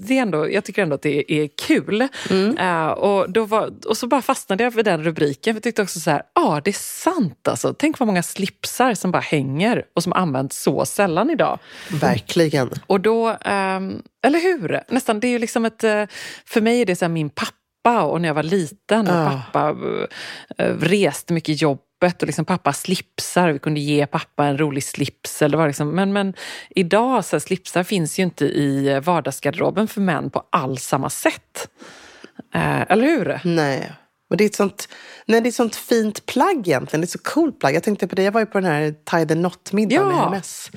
[0.08, 2.08] det är ändå, jag tycker ändå att det är kul.
[2.30, 2.58] Mm.
[2.58, 5.56] Uh, och, då var, och så bara fastnade jag vid den rubriken.
[5.56, 7.74] Jag tyckte också så här, ja ah, det är sant alltså.
[7.74, 11.60] Tänk vad många slipsar som bara hänger och som används så sällan idag.
[12.02, 12.70] Verkligen.
[12.88, 14.82] Och då, um, eller hur?
[14.90, 16.04] Nästan, det är ju liksom ett, eh,
[16.46, 19.76] för mig är det så min pappa och när jag var liten och pappa
[20.80, 21.80] reste mycket jobb
[22.22, 23.52] och liksom pappa slipsar.
[23.52, 25.42] Vi kunde ge pappa en rolig slips.
[25.42, 26.34] Eller var liksom, men, men
[26.70, 31.70] idag, så här, slipsar finns ju inte i vardagsgarderoben för män på alls samma sätt.
[32.54, 33.40] Eh, eller hur?
[33.44, 33.92] Nej.
[34.30, 34.90] Och det är ett sånt,
[35.26, 37.02] nej, det är ett sånt fint plagg egentligen.
[37.02, 37.76] Det är ett så coolt plagg.
[37.76, 40.06] Jag tänkte på det, jag var ju på den här Tie the Knot-middagen ja.
[40.06, 40.72] med Hermes.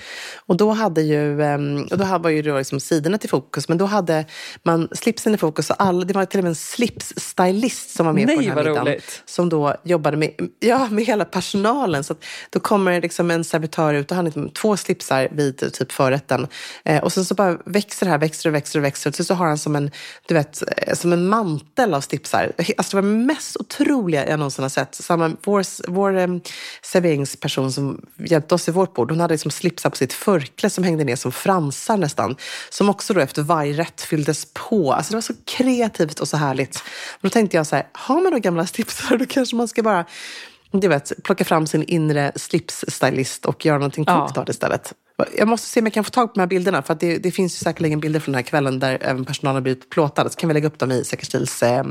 [0.47, 3.79] Och då hade ju, ehm, och då var ju då liksom sidorna till fokus, men
[3.79, 4.25] då hade
[4.63, 5.71] man slipsen i fokus.
[5.71, 8.51] Och all, det var till och med en slipsstylist som var med nej, på den
[8.51, 8.87] här middagen.
[8.87, 9.23] Roligt.
[9.25, 10.31] Som då jobbade med,
[10.61, 12.05] ja, med hela personalen.
[12.05, 12.15] Så
[12.51, 16.47] då kommer liksom en servitör ut och han har liksom två slipsar vid typ förrätten.
[16.85, 19.11] Eh, och sen så bara växer det här, växer och växer och växer.
[19.11, 19.91] Och så, så har han som en,
[20.27, 22.53] du vet, eh, som en mantel av slipsar.
[22.77, 24.94] Alltså det var mest otroliga jag någonsin har sett.
[24.94, 26.40] Samma, vår vår um,
[26.83, 30.85] serveringsperson som hjälpte oss i vårt bord, hon hade liksom slipsar på sitt förkläde som
[30.85, 32.37] hängde ner som fransar nästan.
[32.70, 34.92] Som också då efter varje rätt fylldes på.
[34.92, 36.77] Alltså det var så kreativt och så härligt.
[37.14, 39.83] Och då tänkte jag så här, har man då gamla slipsar då kanske man ska
[39.83, 40.05] bara
[40.72, 44.40] du vet, plocka fram sin inre slipsstylist och göra någonting coolt ja.
[44.40, 44.94] av det istället.
[45.37, 46.83] Jag måste se om jag kan få tag på de här bilderna.
[46.83, 49.90] För det, det, finns ju säkerligen bilder från den här kvällen där även personalen blivit
[49.90, 50.33] plåtad.
[50.33, 51.85] Så kan vi lägga upp dem i Säkerstils eh,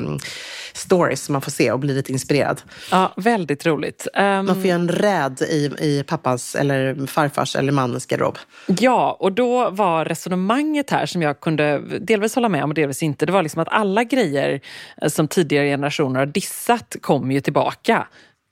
[0.74, 2.62] stories så man får se och bli lite inspirerad.
[2.92, 4.08] Ja, väldigt roligt.
[4.18, 8.38] Um, man får göra en räd i, i pappas eller farfars eller mannens garderob.
[8.66, 13.04] Ja, och då var resonemanget här som jag kunde delvis hålla med om och delvis
[13.04, 13.26] inte.
[13.26, 14.62] Det var liksom att alla grejer
[15.08, 18.08] som tidigare generationer har dissat kommer ju tillbaka.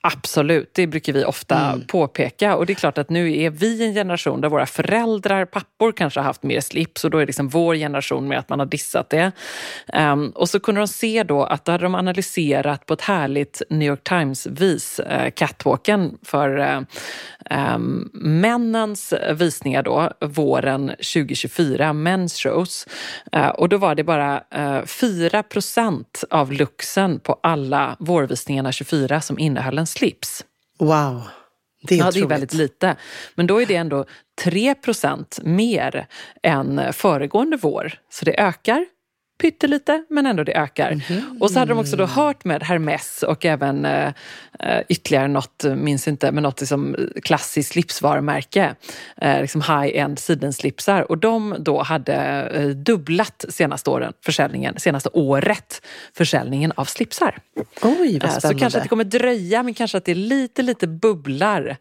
[0.08, 1.88] Absolut, det brukar vi ofta mm.
[1.88, 2.56] påpeka.
[2.56, 6.20] Och det är klart att nu är vi en generation där våra föräldrar, pappor kanske
[6.20, 8.65] har haft mer slips och då är det liksom vår generation med att man har
[8.65, 9.32] dissat det.
[9.94, 13.62] Um, och så kunde de se då att då hade de analyserat på ett härligt
[13.70, 16.82] New York Times-vis, uh, catwalken för uh,
[17.76, 22.88] um, männens visningar då, våren 2024, men's shows.
[23.36, 29.22] Uh, och då var det bara uh, 4 procent av luxen på alla vårvisningarna 24
[29.22, 30.45] som innehöll en slips.
[30.79, 31.21] Wow.
[31.88, 32.95] Det är, ja, det är väldigt lite.
[33.36, 34.05] Men då är det ändå
[34.43, 36.08] 3 procent mer
[36.43, 37.93] än föregående vår.
[38.10, 38.86] Så det ökar
[39.38, 40.91] pyttelite, men ändå det ökar.
[40.91, 41.41] Mm.
[41.41, 44.13] Och så hade de också då hört med Hermes och även eh,
[44.60, 48.76] eh ytterligare något, minns inte, men något liksom klassiskt slipsvarumärke.
[49.21, 51.12] Eh, liksom high-end sidenslipsar.
[51.12, 52.15] Och de då hade
[52.54, 55.82] eh, dubblat senaste åren, försäljningen, senaste året
[56.13, 57.38] försäljningen av slipsar.
[57.56, 58.26] Oj, vad spännande.
[58.26, 61.78] Eh, så kanske att det kommer dröja, men kanske att det är lite, lite bubblar.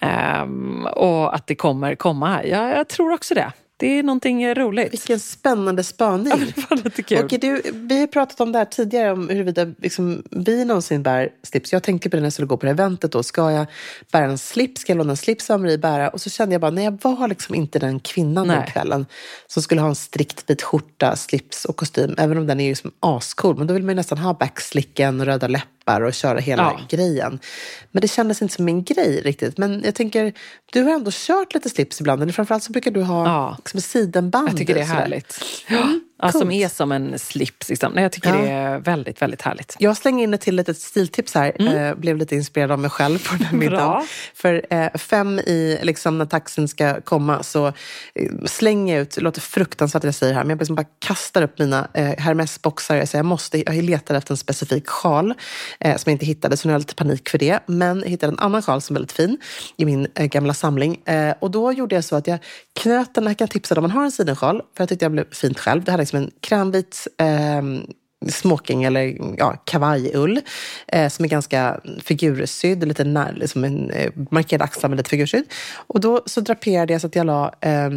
[0.00, 2.44] Ehm, och att det kommer komma.
[2.44, 3.52] Ja, jag tror också det.
[3.80, 4.92] Det är någonting roligt.
[4.92, 6.26] Vilken spännande spaning.
[6.30, 7.24] Ja, det var lite kul.
[7.24, 11.28] Och du, vi har pratat om det här tidigare, om huruvida liksom, vi någonsin bär
[11.42, 11.72] slips.
[11.72, 13.12] Jag tänkte på det när jag skulle gå på det eventet.
[13.12, 13.22] Då.
[13.22, 13.66] Ska jag
[14.12, 14.80] bära en slips?
[14.80, 16.08] Ska jag låna en slips av Marie bära?
[16.08, 18.56] Och så kände jag bara, nej jag var liksom inte den kvinnan nej.
[18.56, 19.06] den kvällen
[19.46, 22.14] som skulle ha en strikt vit skjorta, slips och kostym.
[22.18, 23.56] Även om den är ju som ascool.
[23.58, 26.62] Men då vill man ju nästan ha backslicken och röda läppar appar och köra hela
[26.62, 26.80] ja.
[26.96, 27.38] grejen.
[27.90, 29.58] Men det kändes inte som min grej riktigt.
[29.58, 30.32] Men jag tänker,
[30.72, 32.22] du har ändå kört lite slips ibland.
[32.22, 33.56] Eller framförallt så brukar du ha ja.
[33.58, 34.48] liksom, sidenband.
[34.48, 35.40] Jag tycker det är härligt.
[35.68, 35.88] Ja.
[36.22, 37.68] Ja, som är som en slips.
[37.68, 37.92] Liksom.
[37.92, 38.42] Nej, Jag tycker Ja.
[38.42, 39.76] det är väldigt, väldigt härligt.
[39.78, 41.76] Jag slänger in ett till litet stiltips här.
[41.88, 43.88] Eh, blev lite inspirerad av mig själv på den här middagen.
[43.88, 44.04] Bra.
[44.34, 47.72] För eh, fem i, liksom, när taxin ska komma så eh,
[48.46, 50.86] slänger jag ut, det låter fruktansvärt att jag säger det här, men jag liksom bara
[50.98, 52.96] kastar upp mina eh, Hermes-boxar.
[52.96, 55.34] Jag säger jag måste, jag letar efter en specifik sjal
[55.80, 57.58] eh, som jag inte hittade, så nu har jag lite panik för det.
[57.66, 59.38] Men jag hittade en annan sjal som är väldigt fin
[59.76, 60.96] i min eh, gamla samling.
[61.04, 62.38] Eh, och då gjorde jag så att jag
[62.80, 65.12] knöt den, här kan jag tipsa om man har en sidensjal, för jag tyckte jag
[65.12, 65.84] blev fint själv.
[65.84, 67.62] Det hade som en krämvit eh,
[68.28, 70.40] smoking eller ja, kavajull
[70.86, 75.44] eh, som är ganska figursydd, lite när, liksom en eh, markerad axlar med lite figursydd.
[75.86, 77.90] Och då så draperade jag så att jag la eh,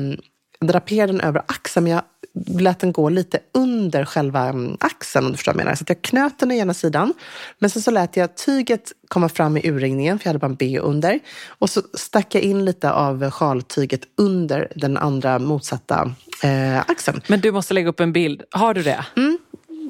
[0.60, 2.02] draperade den över axeln, men jag
[2.48, 5.76] lät den gå lite under själva mm, axeln om du förstår vad jag menar.
[5.76, 7.14] Så jag knöt den i ena sidan,
[7.60, 10.56] men sen så lät jag tyget komma fram i urringningen, för jag hade bara en
[10.56, 11.20] B under.
[11.48, 17.22] Och så stack jag in lite av sjaltyget under den andra motsatta eh, axeln.
[17.28, 18.42] Men du måste lägga upp en bild.
[18.52, 19.06] Har du det?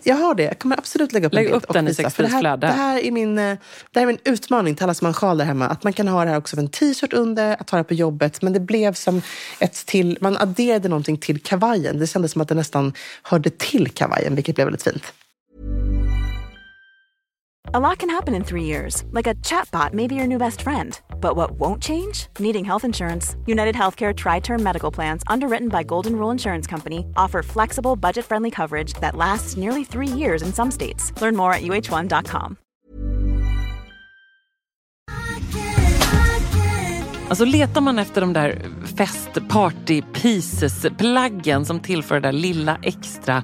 [0.04, 0.44] Jag har det.
[0.44, 2.04] Jag kommer absolut lägga upp Lägg en bild upp den i visa.
[2.04, 3.58] Sex För det här, det, här är min, eh,
[3.92, 5.68] det här är min utmaning till alla som har en sjal där hemma.
[5.68, 7.94] Att man kan ha det här också av en t-shirt under, att ha det på
[7.94, 8.42] jobbet.
[8.42, 9.22] Men det blev som
[9.60, 12.00] ett till, man adderade någonting till kavajen.
[12.00, 15.04] Det kändes som att det nästan hörde till kavajen, vilket blev väldigt fint.
[17.74, 20.62] A lot can happen in three years, like a chatbot may be your new best
[20.62, 21.00] friend.
[21.24, 22.28] But what won't change?
[22.38, 23.38] Needing health insurance.
[23.46, 28.26] United Healthcare Tri Term Medical Plans, underwritten by Golden Rule Insurance Company, offer flexible, budget
[28.26, 31.14] friendly coverage that lasts nearly three years in some states.
[31.22, 32.58] Learn more at uh1.com.
[37.30, 38.62] Alltså letar man efter de där
[38.98, 43.44] fest party pieces plaggen som tillför det där lilla extra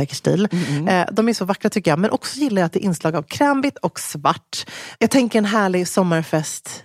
[0.00, 1.98] säker stil, Mm, de är så vackra tycker jag.
[1.98, 4.66] Men också gillar jag att det är inslag av krämvitt och svart.
[4.98, 6.84] Jag tänker en härlig sommarfest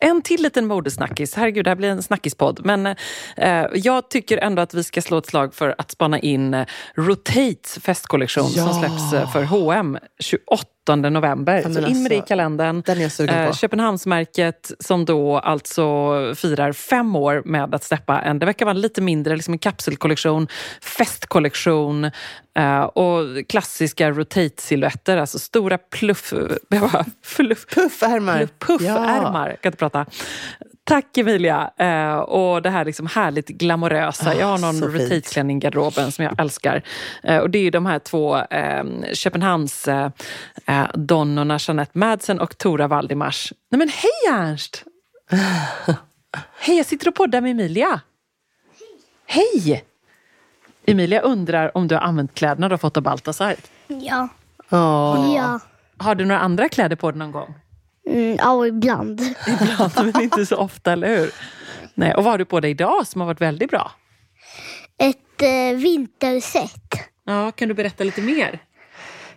[0.00, 1.34] En till liten modesnackis.
[1.34, 2.60] Herregud, det här blir en snackispodd.
[2.64, 2.86] Men
[3.36, 6.66] eh, jag tycker ändå att vi ska slå ett slag för att spana in eh,
[6.94, 8.72] Rotates festkollektion som Ja.
[8.80, 11.62] släpps eh, för H&M 28 november.
[11.64, 12.82] men Så in med det i alltså, kalendern.
[12.86, 13.12] den är jag
[13.48, 13.54] på.
[13.54, 15.84] Köpenhamnsmärket som då alltså
[16.34, 20.48] firar fem år med att släppa en, det verkar vara lite mindre, liksom en kapselkollektion,
[20.82, 22.10] festkollektion
[22.58, 26.32] eh, och klassiska Rotate-silhuetter, alltså stora pluff...
[27.24, 28.48] fluff Puffärmar.
[28.58, 30.06] Puffärmar, kan inte prata.
[30.84, 31.70] Tack Emilia!
[31.76, 34.34] Eh, och det här liksom härligt glamorösa.
[34.34, 36.82] Jag har Ah, någon retate-klänning i garderoben som jag älskar.
[37.22, 40.10] Eh, och det är ju de här två eh, Köpenhamns eh,
[40.66, 43.52] eh, donnorna Jeanette Madsen och Tora Valdimars.
[43.70, 44.84] Nej men hej Ernst!
[46.60, 48.00] hej, jag sitter och poddar med Emilia.
[49.26, 49.84] Hej!
[50.86, 53.54] Emilia undrar om du har använt kläderna du har fått av Baltasar.
[53.86, 54.28] Ja.
[54.70, 55.32] Åh.
[55.36, 55.60] Ja.
[55.98, 57.54] Har du några andra kläder på dig någon gång?
[58.10, 59.20] Mm, ja, ibland.
[59.46, 61.30] Ibland, men inte så ofta, eller hur?
[61.94, 63.90] Nej, och vad har du på dig idag som har varit väldigt bra?
[64.98, 66.92] Ett eh, vintersätt.
[67.26, 68.58] Ja, kan du berätta lite mer?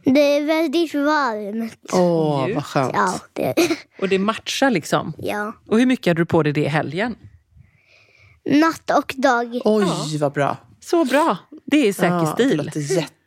[0.06, 1.80] Det är väldigt varmt.
[1.94, 2.56] Åh, Mjukt.
[2.56, 2.92] vad skönt.
[2.96, 3.54] Ja, det,
[4.02, 5.14] Och det matchar liksom.
[5.18, 5.54] ja.
[5.68, 7.16] Och hur mycket hade du på dig det i helgen?
[8.50, 9.62] Natt och dag.
[9.66, 10.58] Oj, vad bra.
[10.80, 11.38] Så bra.
[11.66, 12.58] Det är säker Ja, Det stil.
[12.58, 12.80] låter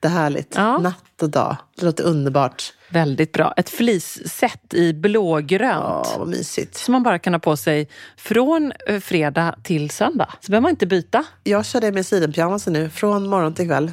[0.06, 0.54] jättehärligt.
[0.56, 0.78] Ja.
[0.78, 1.56] Natt och dag.
[1.76, 2.72] Det låter underbart.
[2.90, 3.54] Väldigt bra.
[3.56, 6.06] Ett fleeceset i blågrönt.
[6.12, 6.76] Ja, vad mysigt.
[6.76, 10.28] Som man bara kan ha på sig från eh, fredag till söndag.
[10.40, 11.24] Så behöver man inte byta.
[11.44, 13.92] Jag kör det med sidenpyjamasen nu, från morgon till kväll.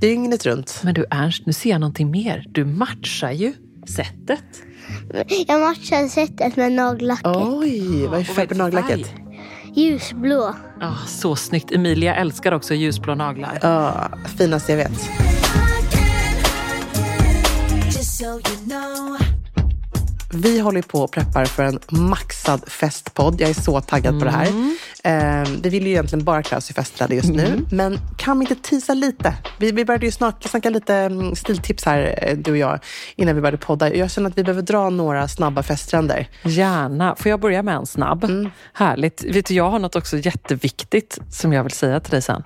[0.00, 0.80] Dygnet runt.
[0.84, 2.44] Men du Ernst, nu ser jag någonting mer.
[2.48, 3.52] Du matchar ju
[3.88, 4.44] Sättet?
[5.46, 7.26] Jag matchar sättet med nagellacket.
[7.26, 9.10] Oj, vad är det för på nagellacket?
[9.74, 10.54] Ljusblå.
[10.80, 11.72] Ja, så snyggt.
[11.72, 13.58] Emilia älskar också ljusblå naglar.
[13.62, 15.10] Ja, finaste jag vet.
[20.34, 23.40] Vi håller på och preppar för en maxad festpodd.
[23.40, 24.46] Jag är så taggad på det här.
[25.04, 27.66] Eh, vi vill ju egentligen bara klä oss i festkläder just nu.
[27.72, 29.34] Men kan vi inte tisa lite?
[29.58, 32.78] Vi, vi började ju snacka, snacka lite mm, stiltips här, eh, du och jag,
[33.16, 33.94] innan vi började podda.
[33.94, 36.28] Jag känner att vi behöver dra några snabba festtrender.
[36.42, 37.16] Gärna.
[37.16, 38.50] Får jag börja med en snabb?
[38.72, 39.24] Härligt.
[39.24, 42.42] Vet du, jag har något också jätteviktigt som jag vill säga till dig sen.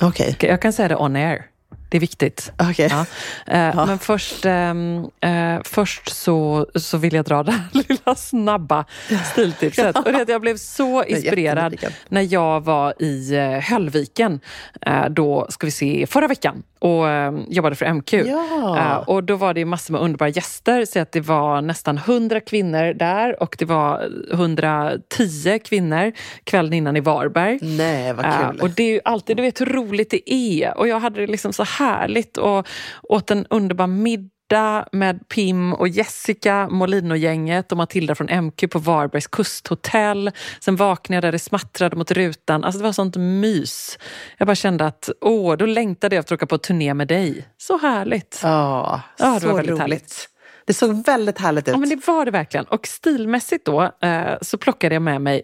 [0.00, 0.30] Okej.
[0.34, 1.46] Okej, Jag kan säga det on air.
[1.90, 2.52] Det är viktigt.
[2.70, 2.88] Okej.
[2.90, 3.06] Ja.
[3.54, 8.84] Eh, Men först, ehm, eh, först så, så vill jag dra det här lilla snabba
[9.32, 9.96] stiltipset.
[9.96, 11.76] Och det jag blev så inspirerad
[12.08, 14.40] när jag var i eh, Höllviken,
[14.80, 18.12] eh, då ska vi se, förra veckan och eh, jobbade för MQ.
[18.12, 18.78] Ja.
[18.78, 20.84] Eh, och då var det massor med underbara gäster.
[20.84, 26.12] Så att det var nästan 100 kvinnor där och det var 110 kvinnor
[26.44, 27.58] kvällen innan i Varberg.
[27.62, 28.60] Nej, vad Eh, kul.
[28.60, 30.78] och det är ju alltid, du vet hur roligt det är.
[30.78, 32.68] Och jag hade det liksom så härligt och
[33.02, 39.26] åt en underbar middag med Pim och Jessica, Molino-gänget och Matilda från MQ på Varbergs
[39.26, 40.30] kusthotell.
[40.60, 42.64] Sen vaknade jag där det smattrade mot rutan.
[42.64, 43.98] Alltså det var sånt mys.
[44.38, 47.48] Jag bara kände att, åh, då längtade jag efter att åka på turné med dig.
[47.58, 48.40] Så härligt.
[48.42, 49.80] Ja, Ja, det så var väldigt roligt.
[49.80, 50.28] härligt.
[50.66, 51.72] Det såg väldigt härligt ut.
[51.72, 52.66] Ja, men det var det verkligen.
[52.66, 55.42] Och stilmässigt då eh, så plockade jag med mig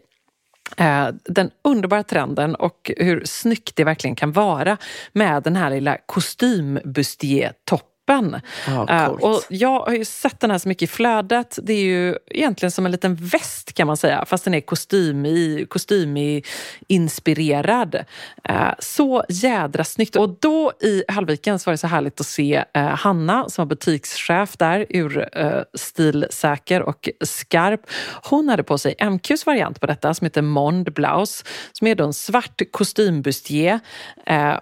[0.76, 4.76] Eh, den underbara trenden och hur snyggt det verkligen kan vara
[5.12, 7.95] med den här lilla kostymbustier-toppen.
[8.66, 9.22] Ja, Eh, coolt.
[9.22, 11.58] och jag har ju sett den här så mycket i flödet.
[11.62, 15.26] Det är ju egentligen som en liten väst kan man säga, fast den är kostym
[15.68, 18.04] kostym-inspirerad.
[18.44, 20.16] Eh, så jädra snyggt.
[20.16, 23.66] Och då i Hallviken så var det så härligt att se eh, Hanna som var
[23.66, 27.80] butikschef där, ur eh, stilsäker och skarp.
[28.24, 32.04] Hon hade på sig MQs variant på detta som heter Mond Blouse, som är då
[32.04, 33.80] en svart kostymbustier.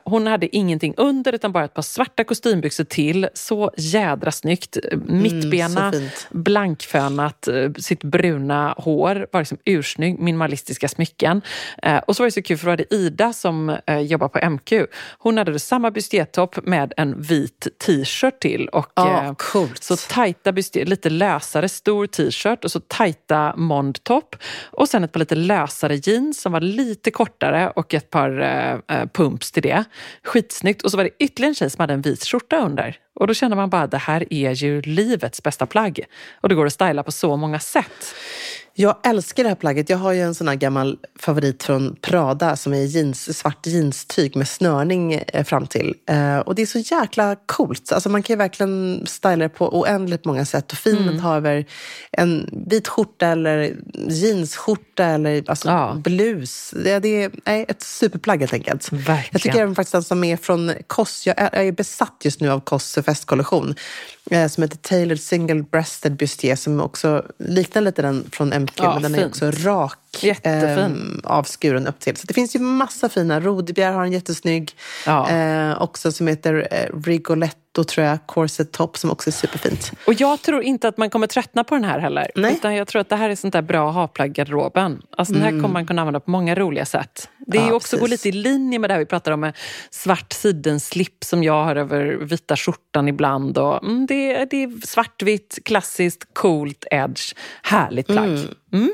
[0.04, 3.28] Hon hade ingenting under utan bara ett par svarta kostymbyxor till.
[3.34, 4.76] Så jädra snyggt.
[5.06, 6.26] Mittbena, så fint.
[6.30, 9.26] blankfönat, eh, sitt bruna hår.
[9.32, 11.42] Var liksom ursnygg, minimalistiska smycken.
[11.82, 14.28] Eh, och så var det så kul för då var det Ida som eh, jobbar
[14.28, 14.72] på MQ.
[15.18, 18.68] Hon hade samma bustiertopp med en vit t-shirt till.
[18.68, 19.82] Och, Ja, eh, coolt.
[19.84, 24.36] Så tajta bustier, lite lösare stor t-shirt och så tajta mondtopp.
[24.64, 29.06] Och sen ett par lite lösare jeans som var lite kortare och ett par eh,
[29.12, 29.84] pumps till det.
[30.24, 30.82] Skitsnyggt.
[30.82, 32.96] Och så var det ytterligare en tjej som hade en vit skjorta under.
[33.24, 36.00] Och då känner man bara, det här är ju livets bästa plagg.
[36.40, 38.14] Och det går att styla på så många sätt.
[38.76, 39.88] Jag älskar det här plagget.
[39.90, 44.36] Jag har ju en sån här gammal favorit från Prada som är jeans, svart jeanstyg
[44.36, 45.94] med snörning eh, fram till.
[46.08, 47.92] Eh, och det är så jäkla coolt.
[47.92, 50.72] Alltså man kan ju verkligen styla det på oändligt många sätt.
[50.72, 51.16] Och fint Mm.
[51.16, 51.66] att ha över
[52.12, 53.76] en vit skjorta eller
[54.08, 55.94] jeansskjorta eller alltså Ja.
[56.04, 56.74] blus.
[56.84, 58.92] Det, det är nej, ett superplagg helt enkelt.
[58.92, 59.28] Verkligen.
[59.32, 62.40] Jag tycker även faktiskt den som är från Koss, jag är, jag är besatt just
[62.40, 63.74] nu av Koss festkollektion.
[64.30, 68.92] Eh, som heter Tailored Single Breasted Bustier som också liknar lite den från MQ Ja,
[68.94, 69.30] men den är fint.
[69.30, 69.98] också rak.
[70.20, 70.78] Jättefin.
[70.78, 72.16] ehm, avskuren upp till.
[72.16, 73.40] Så det finns ju massa fina.
[73.40, 74.72] Rodebjer har en jättesnygg.
[75.06, 75.30] Ja.
[75.30, 76.98] Eh, också som heter eh,
[77.76, 78.18] Rigoletto tror jag.
[78.26, 79.92] Corset top som också är superfint.
[80.06, 82.30] Och jag tror inte att man kommer tröttna på den här heller.
[82.34, 82.52] Nej.
[82.54, 85.02] Utan jag tror att det här är sånt där bra att ha-plagg garderoben.
[85.16, 87.28] Alltså Den här kommer man kunna använda på många roliga sätt.
[87.46, 89.56] Det är Ja, också går lite i linje med det här vi pratar om med
[89.90, 93.58] svart sidenslip som jag har över vita skjortan ibland.
[93.58, 97.34] Och, mm, det, är- det är svartvitt, klassiskt, coolt, edge.
[97.62, 98.38] Härligt plagg.
[98.72, 98.92] Mm.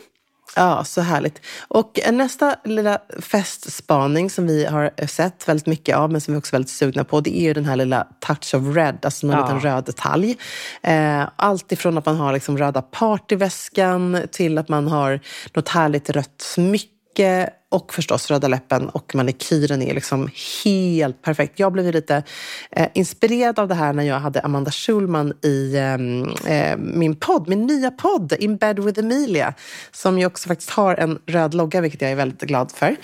[0.56, 1.40] Ja, så härligt.
[1.68, 6.50] Och nästa lilla festspaning som vi har sett väldigt mycket av, men som vi också
[6.50, 9.32] är väldigt sugna på, det är ju den här lilla touch of red, alltså en
[9.32, 9.42] Ja.
[9.42, 10.36] liten röd detalj.
[10.82, 15.20] Eh, allt ifrån att man har liksom röda partyväskan till att man har
[15.54, 20.30] något härligt rött smycke och förstås röda läppen och manikyren är liksom
[20.64, 21.58] helt perfekt.
[21.58, 22.22] Jag blev lite
[22.70, 27.48] eh, inspirerad av det här när jag hade Amanda Schulman i ehm, eh, min podd,
[27.48, 29.54] min nya podd In bed with Emilia
[29.90, 32.96] som ju också faktiskt har en röd logga vilket jag är väldigt glad för.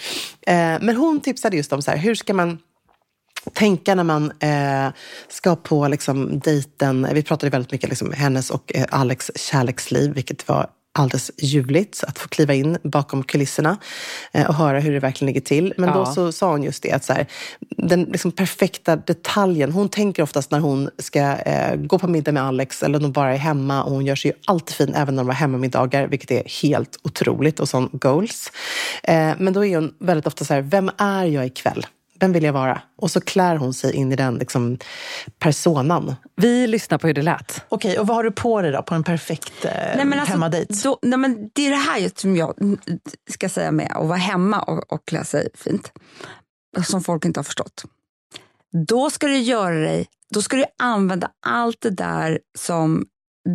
[0.46, 2.59] Eh, men hon tipsade just om så här, hur ska man
[3.52, 4.92] tänka när man eh,
[5.29, 7.09] ska på liksom, dejten.
[7.12, 10.66] Vi pratade väldigt mycket liksom, hennes och eh, Alex kärleksliv, vilket var
[10.98, 13.76] alldeles ljuvligt att få kliva in bakom kulisserna
[14.32, 15.74] eh, och höra hur det verkligen ligger till.
[15.76, 16.06] Men då Ja.
[16.06, 17.26] så sa hon just det att så här,
[17.76, 19.72] den liksom perfekta detaljen.
[19.72, 23.32] Hon tänker oftast när hon ska eh, gå på middag med Alex eller hon bara
[23.35, 26.30] är hemma och hon gör sig ju alltid fin även när de har hemmamiddagar, vilket
[26.30, 28.52] är helt otroligt och sån goals.
[29.02, 31.87] Eh, men då är hon väldigt ofta så här, vem är jag ikväll?
[32.20, 32.83] Vem vill jag vara?
[32.96, 34.79] Och så klär hon sig in i den liksom,
[35.38, 36.14] personan.
[36.37, 37.64] Vi lyssnar på hur det lät.
[37.68, 40.32] Okej, och vad har du på dig då på en perfekt eh, Nej, men alltså,
[40.32, 40.82] hemmadejt?
[40.84, 42.55] Då, nej, men det är det här just som jag
[43.30, 45.93] ska säga med att vara hemma och, och klä sig fint.
[46.86, 47.84] Som folk inte har förstått.
[48.88, 53.07] Då ska du göra dig, då ska du använda allt det där som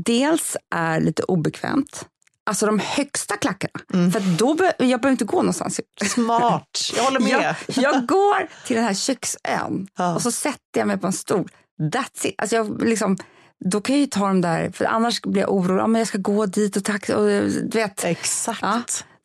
[0.05, 2.05] dels är lite obekvämt.
[2.49, 3.73] Alltså de högsta klackarna.
[3.93, 4.11] Mm.
[4.11, 5.79] För då be, jag behöver inte gå någonstans.
[6.05, 7.55] Smart, jag håller med.
[7.67, 10.15] Jag, jag går till den här köksön Ja.
[10.15, 11.49] och så sätter jag mig på en stol.
[11.81, 12.35] That's it.
[12.37, 13.17] Alltså jag liksom,
[13.65, 15.89] då kan jag ju ta dem där, för annars blir jag orolig.
[15.89, 17.17] Men jag ska gå dit och taxa.
[17.17, 18.03] Och, du vet.
[18.03, 18.59] Exakt.
[18.61, 18.81] Ja.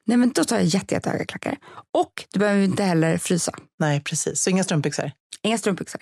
[0.06, 1.56] Nej, men då tar jag jätte, jättehöga klackar.
[1.94, 3.52] Och du behöver inte heller frysa.
[3.78, 4.42] Nej, precis.
[4.42, 5.10] Så inga strumpbyxor?
[5.42, 6.00] Inga strumpbyxor.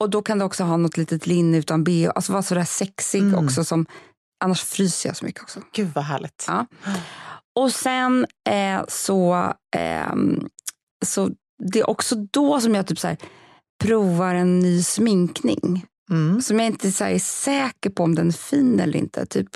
[0.00, 2.10] Och då kan du också ha något litet linne utan bh.
[2.14, 3.44] Alltså vara sådär sexig Mm.
[3.46, 3.64] också.
[3.64, 3.86] Som,
[4.44, 5.60] annars fryser jag så mycket också.
[5.72, 6.44] Gud vad härligt.
[6.48, 6.66] Ja.
[7.56, 10.48] Och sen eh, så, ehm,
[11.06, 11.30] så
[11.72, 13.16] det är också då som jag typ så här,
[13.84, 15.86] provar en ny sminkning.
[16.10, 16.42] Mm.
[16.42, 19.26] Som jag inte så här, är säker på om den är fin eller inte.
[19.26, 19.48] Typ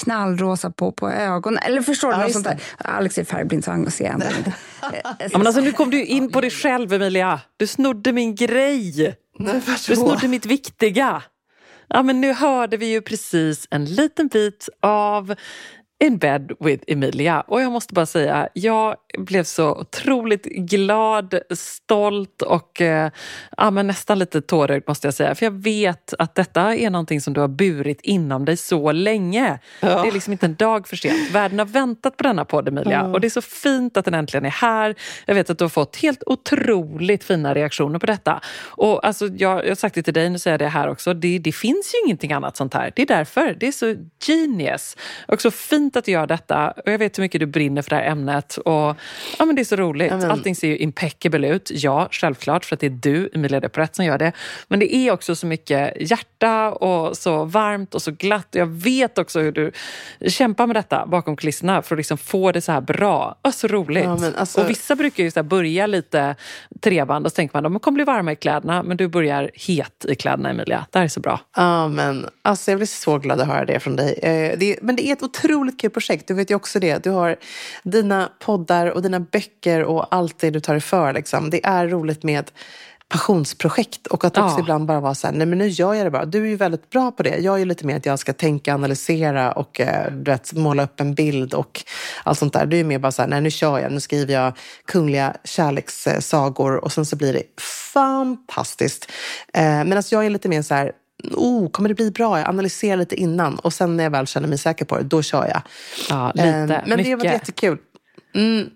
[0.00, 1.58] knallrosa på, på ögonen.
[1.62, 2.18] Eller förstår du?
[2.20, 2.62] Ja, sånt där.
[2.78, 4.54] Alex är färgblind så han ser ändå inte.
[4.82, 7.40] Eh, Ja, men alltså, nu kom du in på dig själv, Emilia.
[7.56, 9.16] Du snodde min grej.
[9.88, 11.22] Du snodde mitt viktiga.
[11.88, 15.34] Ja, men nu hörde vi ju precis en liten bit av
[15.98, 17.40] in bed with Emilia.
[17.40, 23.10] Och jag måste bara säga, jag blev så otroligt glad, stolt och eh,
[23.56, 25.34] ja, men nästan lite tårögd måste jag säga.
[25.34, 29.58] För jag vet att detta är någonting som du har burit inom dig så länge.
[29.80, 31.30] Det är liksom inte en dag för sent.
[31.30, 34.44] Världen har väntat på denna podd Emilia och det är så fint att den äntligen
[34.44, 34.94] är här.
[35.26, 38.40] Jag vet att du har fått helt otroligt fina reaktioner på detta.
[38.66, 41.14] Och alltså, jag, jag har sagt det till dig, nu säger jag det här också.
[41.14, 42.92] Det, det finns ju ingenting annat sånt här.
[42.96, 43.56] Det är därför.
[43.60, 43.94] Det är så
[44.26, 44.96] genius.
[45.28, 46.70] Och så fint att du gör detta.
[46.70, 48.56] Och jag vet hur mycket du brinner för det här ämnet.
[48.56, 48.96] Och
[49.38, 50.10] ja, men Det är så roligt.
[50.10, 51.70] Ja, men- Allting ser ju impeccable ut.
[51.74, 54.32] Ja, självklart, för att det är du, Emilia Deporet, som gör det.
[54.68, 58.48] Men det är också så mycket hjärta och så varmt och så glatt.
[58.50, 59.70] Jag vet också hur du
[60.28, 63.38] kämpar med detta bakom kulisserna för att liksom få det så här bra.
[63.44, 64.04] Oh, så roligt.
[64.04, 66.36] Ja, men alltså- Och vissa brukar ju så börja lite
[66.80, 68.82] treband och så tänker man de kommer bli varma i kläderna.
[68.82, 70.86] Men du börjar het i kläderna, Emilia.
[70.90, 71.40] Det här är så bra.
[71.56, 74.18] Ja, men alltså jag blir så glad att höra det från dig.
[74.22, 76.28] Eh, det, men det är ett otroligt kul projekt.
[76.28, 77.04] Du vet ju också det.
[77.04, 77.36] Du har
[77.82, 81.12] dina poddar och dina böcker och allt det du tar dig för.
[81.12, 81.50] Liksom.
[81.50, 82.50] Det är roligt med
[83.08, 84.60] passionsprojekt och att också Ja.
[84.60, 86.24] ibland bara vara så här, nej men nu gör jag det bara.
[86.24, 87.36] Du är ju väldigt bra på det.
[87.38, 90.84] Jag är ju lite mer att jag ska tänka, analysera och eh, du vet, måla
[90.84, 91.84] upp en bild och
[92.24, 92.66] allt sånt där.
[92.66, 94.52] Du är ju mer bara så här, nej nu kör jag, nu skriver jag
[94.86, 97.42] kungliga kärlekssagor och sen så blir det
[97.92, 99.10] fantastiskt.
[99.54, 100.92] Eh, Medan jag är lite mer så här,
[101.32, 102.38] oh, kommer det bli bra?
[102.38, 105.22] Jag analyserar lite innan och sen när jag väl känner mig säker på det, då
[105.22, 105.62] kör jag.
[106.08, 106.48] Ja, lite.
[106.48, 107.18] Eh, Men det mycket.
[107.18, 107.78] varit jättekul.
[108.34, 108.70] Mm.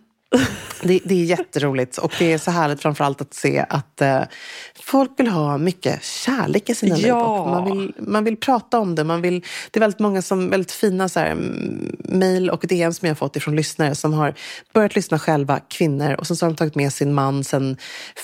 [0.83, 4.23] Det, det är jätteroligt och det är så härligt framförallt att se att eh,
[4.81, 7.07] folk vill ha mycket kärlek i sina liv.
[7.07, 7.41] Ja.
[7.41, 9.05] Och man, vill, man vill prata om det.
[9.05, 12.93] Man vill, det är väldigt många som, väldigt fina så här, mm, mejl och DM
[12.93, 14.35] som jag har fått ifrån lyssnare som har
[14.73, 16.15] börjat lyssna själva, kvinnor.
[16.19, 17.77] Och sen så har de tagit med sin man sen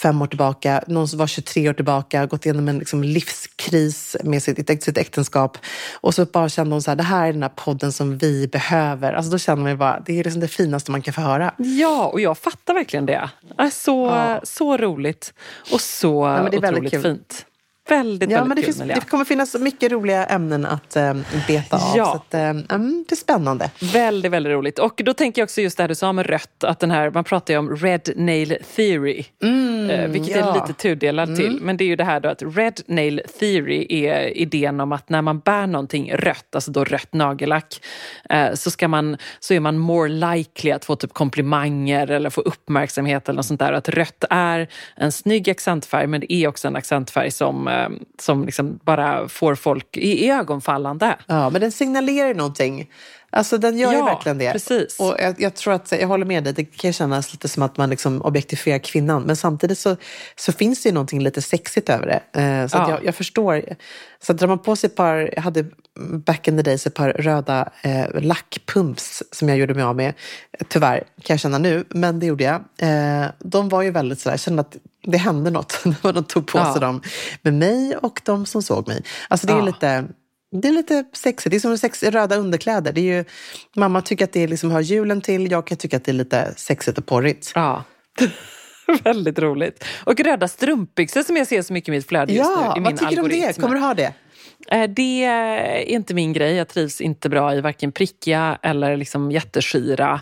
[0.03, 0.83] fem år tillbaka.
[0.87, 5.59] Någon som var 23 år tillbaka, gått igenom en liksom, livskris med sitt, sitt äktenskap.
[6.01, 8.49] Och så bara kände hon så här, det här är den här podden som vi
[8.49, 9.13] behöver.
[9.13, 11.55] Alltså då känner man ju bara, det är liksom det finaste man kan få höra.
[11.59, 13.31] Ja, och jag fattar verkligen det.
[13.57, 14.41] det är så, Ja.
[14.43, 15.35] så roligt
[15.73, 17.47] och så väldigt otroligt fint.
[17.89, 21.15] Väldigt, Ja, väldigt men det, kul, finns, det kommer finnas mycket roliga ämnen att eh,
[21.49, 21.97] beta av.
[21.97, 22.05] Ja.
[22.05, 23.71] Så att, eh, mm, det är spännande.
[23.93, 24.79] Väldigt, väldigt roligt.
[24.79, 27.11] Och då tänker jag också just det här du sa med rött, att den här,
[27.11, 29.25] man pratar ju om red nail theory.
[29.91, 30.55] eh, vilket är ja.
[30.55, 31.59] lite tudelat till.
[31.63, 35.09] Men det är ju det här då att red nail theory är idén om att
[35.09, 37.81] när man bär någonting rött, alltså då rött nagellack,
[38.31, 42.41] eh, så, ska man, så är man more likely att få typ komplimanger eller få
[42.41, 43.73] uppmärksamhet eller något sånt där.
[43.73, 48.45] Att rött är en snygg accentfärg men det är också en accentfärg som, Eh, som
[48.45, 51.17] liksom bara får folk i ögonfallande.
[51.27, 52.91] Ja, men den signalerar ju någonting.
[53.37, 54.53] Alltså den gör ju Ja, verkligen det.
[54.53, 55.01] precis.
[55.01, 57.77] Och jag, jag tror att, jag håller med dig, det kan kännas lite som att
[57.77, 59.23] man liksom objektifierar kvinnan.
[59.23, 59.97] Men samtidigt så,
[60.37, 62.41] så finns det ju någonting lite sexigt över det.
[62.41, 62.91] Eh, så Ja.
[62.91, 63.63] jag, jag förstår.
[64.23, 65.65] Så drar man på sig ett par, jag hade
[66.27, 70.15] back in the days ett par röda eh, lackpumps som jag gjorde mig av med.
[70.69, 72.55] Tyvärr kan jag känna nu, men det gjorde jag.
[72.79, 74.77] Eh, de var ju väldigt sådär, jag kände att
[75.07, 76.73] det hände något när de tog på Ja.
[76.73, 77.03] sig dem
[77.43, 79.03] med mig och de som såg mig.
[79.29, 79.65] Alltså det är Ja.
[79.65, 80.05] lite
[80.63, 81.51] det är lite sexigt.
[81.51, 82.93] Det är som sex, röda underkläder.
[82.93, 83.25] Det är ju,
[83.77, 85.51] mamma tycker att det liksom hör julen till.
[85.51, 87.53] Jag kan tycka att det är lite sexigt och porrigt.
[87.55, 87.85] Ja.
[89.05, 89.85] Väldigt roligt.
[90.05, 92.75] Och röda strumpbyxor som jag ser så mycket i mitt flöde just Ja, nu i
[92.75, 93.47] min vad tycker du om algoritm.
[93.47, 93.61] det?
[93.61, 94.13] Kommer du ha det?
[94.71, 96.55] Eh, Det är inte min grej.
[96.55, 100.21] Jag trivs inte bra i varken prickiga eller liksom jätteskira.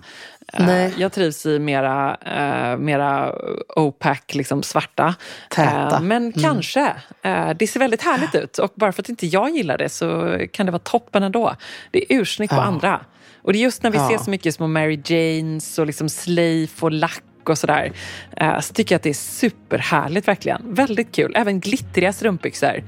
[0.53, 0.95] Eh, Nej.
[0.97, 3.34] Jag trivs i mera, eh, mera
[3.76, 5.14] opac, liksom svarta.
[5.51, 5.97] Täta.
[5.97, 6.93] Eh, Men kanske.
[7.22, 8.59] Eh, Det ser väldigt härligt ut.
[8.59, 11.55] Och bara för att inte jag gillar det så kan det vara toppen ändå.
[11.90, 12.62] Det är ursnyggt på Ja.
[12.64, 13.01] andra.
[13.43, 14.09] Och det är just när vi Ja.
[14.09, 17.93] ser så mycket små Mary Janes och liksom Slave och lack och sådär.
[18.36, 20.74] eh, Så tycker jag att det är superhärligt verkligen.
[20.74, 21.32] Väldigt kul.
[21.36, 22.82] Även glittriga strumpbyxor.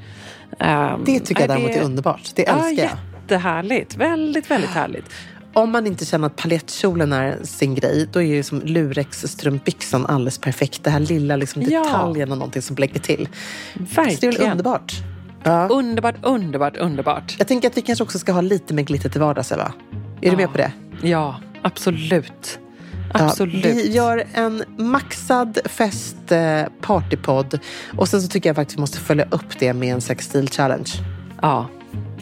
[0.60, 2.30] Eh, Det tycker jag däremot är underbart.
[2.34, 2.90] Det älskar ja, jag.
[3.22, 3.96] Jättehärligt.
[3.96, 5.04] Väldigt, väldigt härligt.
[5.54, 10.38] Om man inte känner att paljettkjolen är sin grej, då är ju som lurex-strumpbyxan alldeles
[10.38, 10.84] perfekt.
[10.84, 11.84] Det här lilla liksom Ja.
[11.84, 13.28] detaljen och någonting som lägger till.
[13.74, 14.50] Så det är väl Verkligen.
[14.50, 14.92] underbart?
[15.42, 15.68] Ja.
[15.68, 17.34] Underbart, underbart, underbart.
[17.38, 19.72] Jag tänker att vi kanske också ska ha lite mer glitter till vardags, Eva.
[20.22, 20.72] Är du med på det?
[21.02, 22.58] Ja, absolut.
[23.14, 23.64] Ja, Absolut.
[23.64, 27.58] vi gör en maxad fest eh, partypodd
[27.96, 30.90] och sen så tycker jag faktiskt vi måste följa upp det med en sexstil challenge.
[31.42, 31.66] Ja.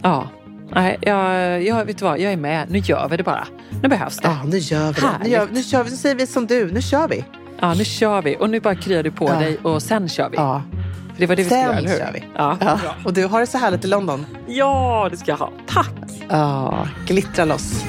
[0.03, 0.29] Ja.
[0.75, 2.71] Nej, jag, jag, vet du vad, jag är med.
[2.71, 3.47] Nu gör vi det bara.
[3.83, 4.29] Nu behövs det.
[4.29, 5.09] Ja, nu gör vi det.
[5.23, 5.91] Nu, gör, nu kör vi.
[5.91, 6.73] Nu säger vi som du.
[6.73, 7.25] Nu kör vi.
[7.61, 8.37] Ja, nu kör vi.
[8.41, 9.35] Och nu bara kryar du på Ja.
[9.39, 10.37] dig och sen kör vi.
[10.37, 10.63] Ja,
[11.15, 11.99] För det var det vi skulle göra, sen eller hur?
[11.99, 12.25] kör vi.
[12.37, 12.57] Ja.
[12.61, 12.79] Ja.
[13.05, 14.27] Och du har det så härligt i London.
[14.47, 15.51] ja, det ska jag ha.
[15.69, 15.91] Tack!
[16.29, 17.85] Ja, glittra loss.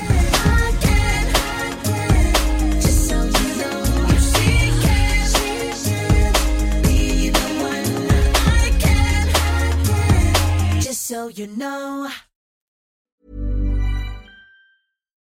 [10.93, 12.07] So you know,